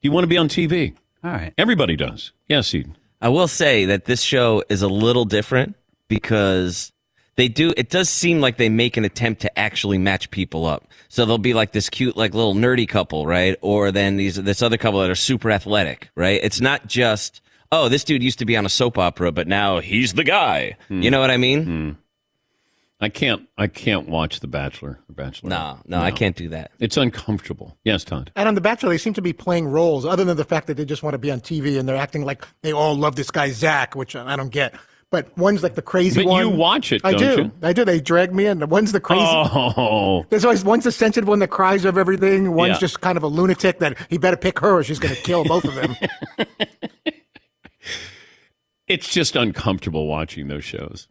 [0.00, 0.94] Do you want to be on TV.
[1.24, 1.54] All right.
[1.56, 2.32] Everybody does.
[2.48, 2.96] Yes, Eden.
[3.20, 5.76] I will say that this show is a little different
[6.08, 6.92] because
[7.36, 10.88] they do it does seem like they make an attempt to actually match people up.
[11.08, 13.56] So they'll be like this cute like little nerdy couple, right?
[13.60, 16.40] Or then these this other couple that are super athletic, right?
[16.42, 19.80] It's not just oh, this dude used to be on a soap opera, but now
[19.80, 20.76] he's the guy.
[20.88, 21.08] You hmm.
[21.08, 21.64] know what I mean?
[21.64, 21.90] Hmm.
[23.02, 23.48] I can't.
[23.58, 25.00] I can't watch The Bachelor.
[25.08, 25.50] The Bachelor.
[25.50, 26.70] No, no, I can't do that.
[26.78, 27.76] It's uncomfortable.
[27.84, 28.30] Yes, Todd.
[28.36, 30.76] And on The Bachelor, they seem to be playing roles, other than the fact that
[30.76, 33.30] they just want to be on TV and they're acting like they all love this
[33.32, 34.74] guy Zach, which I don't get.
[35.10, 36.42] But one's like the crazy But one.
[36.46, 37.42] you watch it, I don't do.
[37.42, 37.52] you?
[37.60, 37.84] I do.
[37.84, 38.60] They drag me in.
[38.60, 39.20] The one's the crazy.
[39.26, 42.52] Oh, There's always one's the sensitive one that cries over everything.
[42.54, 42.78] One's Yeah.
[42.78, 45.44] just kind of a lunatic that he better pick her or she's going to kill
[45.44, 45.96] both of them.
[48.86, 51.08] it's just uncomfortable watching those shows.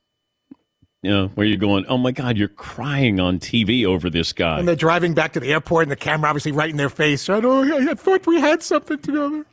[1.04, 4.60] You know, where you're going, oh my God, you're crying on TV over this guy.
[4.60, 7.28] and they're driving back to the airport, and the camera obviously right in their face.
[7.28, 7.42] I,
[7.96, 9.44] thought we had something together.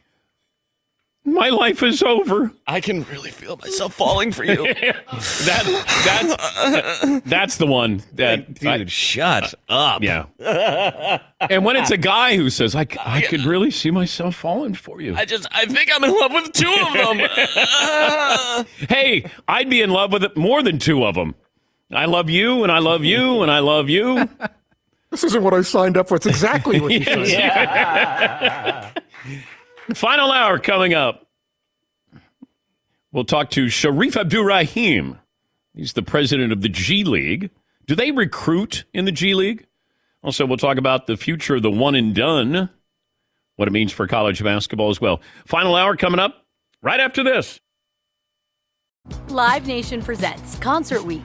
[1.34, 2.52] My life is over.
[2.66, 4.74] I can really feel myself falling for you.
[4.74, 5.64] that
[6.04, 10.02] that's that's the one that Dude, shut up.
[10.02, 10.26] Yeah.
[11.40, 14.74] And when it's a guy who says, I, c- I could really see myself falling
[14.74, 15.14] for you.
[15.14, 17.18] I just I think I'm in love with two of them.
[18.88, 21.34] hey, I'd be in love with more than two of them.
[21.90, 24.28] I love you, and I love you, and I love you.
[25.10, 26.16] This isn't what I signed up for.
[26.16, 28.92] It's exactly what you said.
[29.95, 31.26] Final hour coming up.
[33.11, 35.18] We'll talk to Shareef Abdur-Rahim.
[35.74, 37.51] He's the president of the G League.
[37.86, 39.66] Do they recruit in the G League?
[40.22, 42.68] Also, we'll talk about the future of the one and done,
[43.57, 45.22] what it means for college basketball as well.
[45.47, 46.45] Final hour coming up
[46.82, 47.59] right after this.
[49.28, 51.24] Live Nation presents Concert Week.